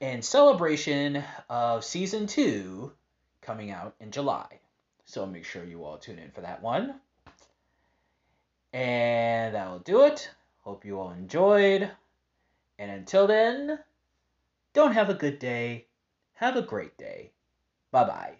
in 0.00 0.22
celebration 0.22 1.22
of 1.48 1.84
season 1.84 2.26
two 2.26 2.92
coming 3.40 3.70
out 3.70 3.94
in 4.00 4.10
July. 4.10 4.60
So 5.04 5.26
make 5.26 5.44
sure 5.44 5.64
you 5.64 5.84
all 5.84 5.98
tune 5.98 6.18
in 6.18 6.30
for 6.30 6.40
that 6.42 6.62
one. 6.62 6.94
And 8.72 9.54
that'll 9.54 9.80
do 9.80 10.04
it. 10.04 10.30
Hope 10.60 10.84
you 10.84 11.00
all 11.00 11.10
enjoyed. 11.10 11.90
And 12.78 12.90
until 12.90 13.26
then, 13.26 13.78
don't 14.72 14.92
have 14.92 15.10
a 15.10 15.14
good 15.14 15.38
day. 15.38 15.86
Have 16.34 16.56
a 16.56 16.62
great 16.62 16.96
day. 16.96 17.32
Bye 17.90 18.04
bye. 18.04 18.34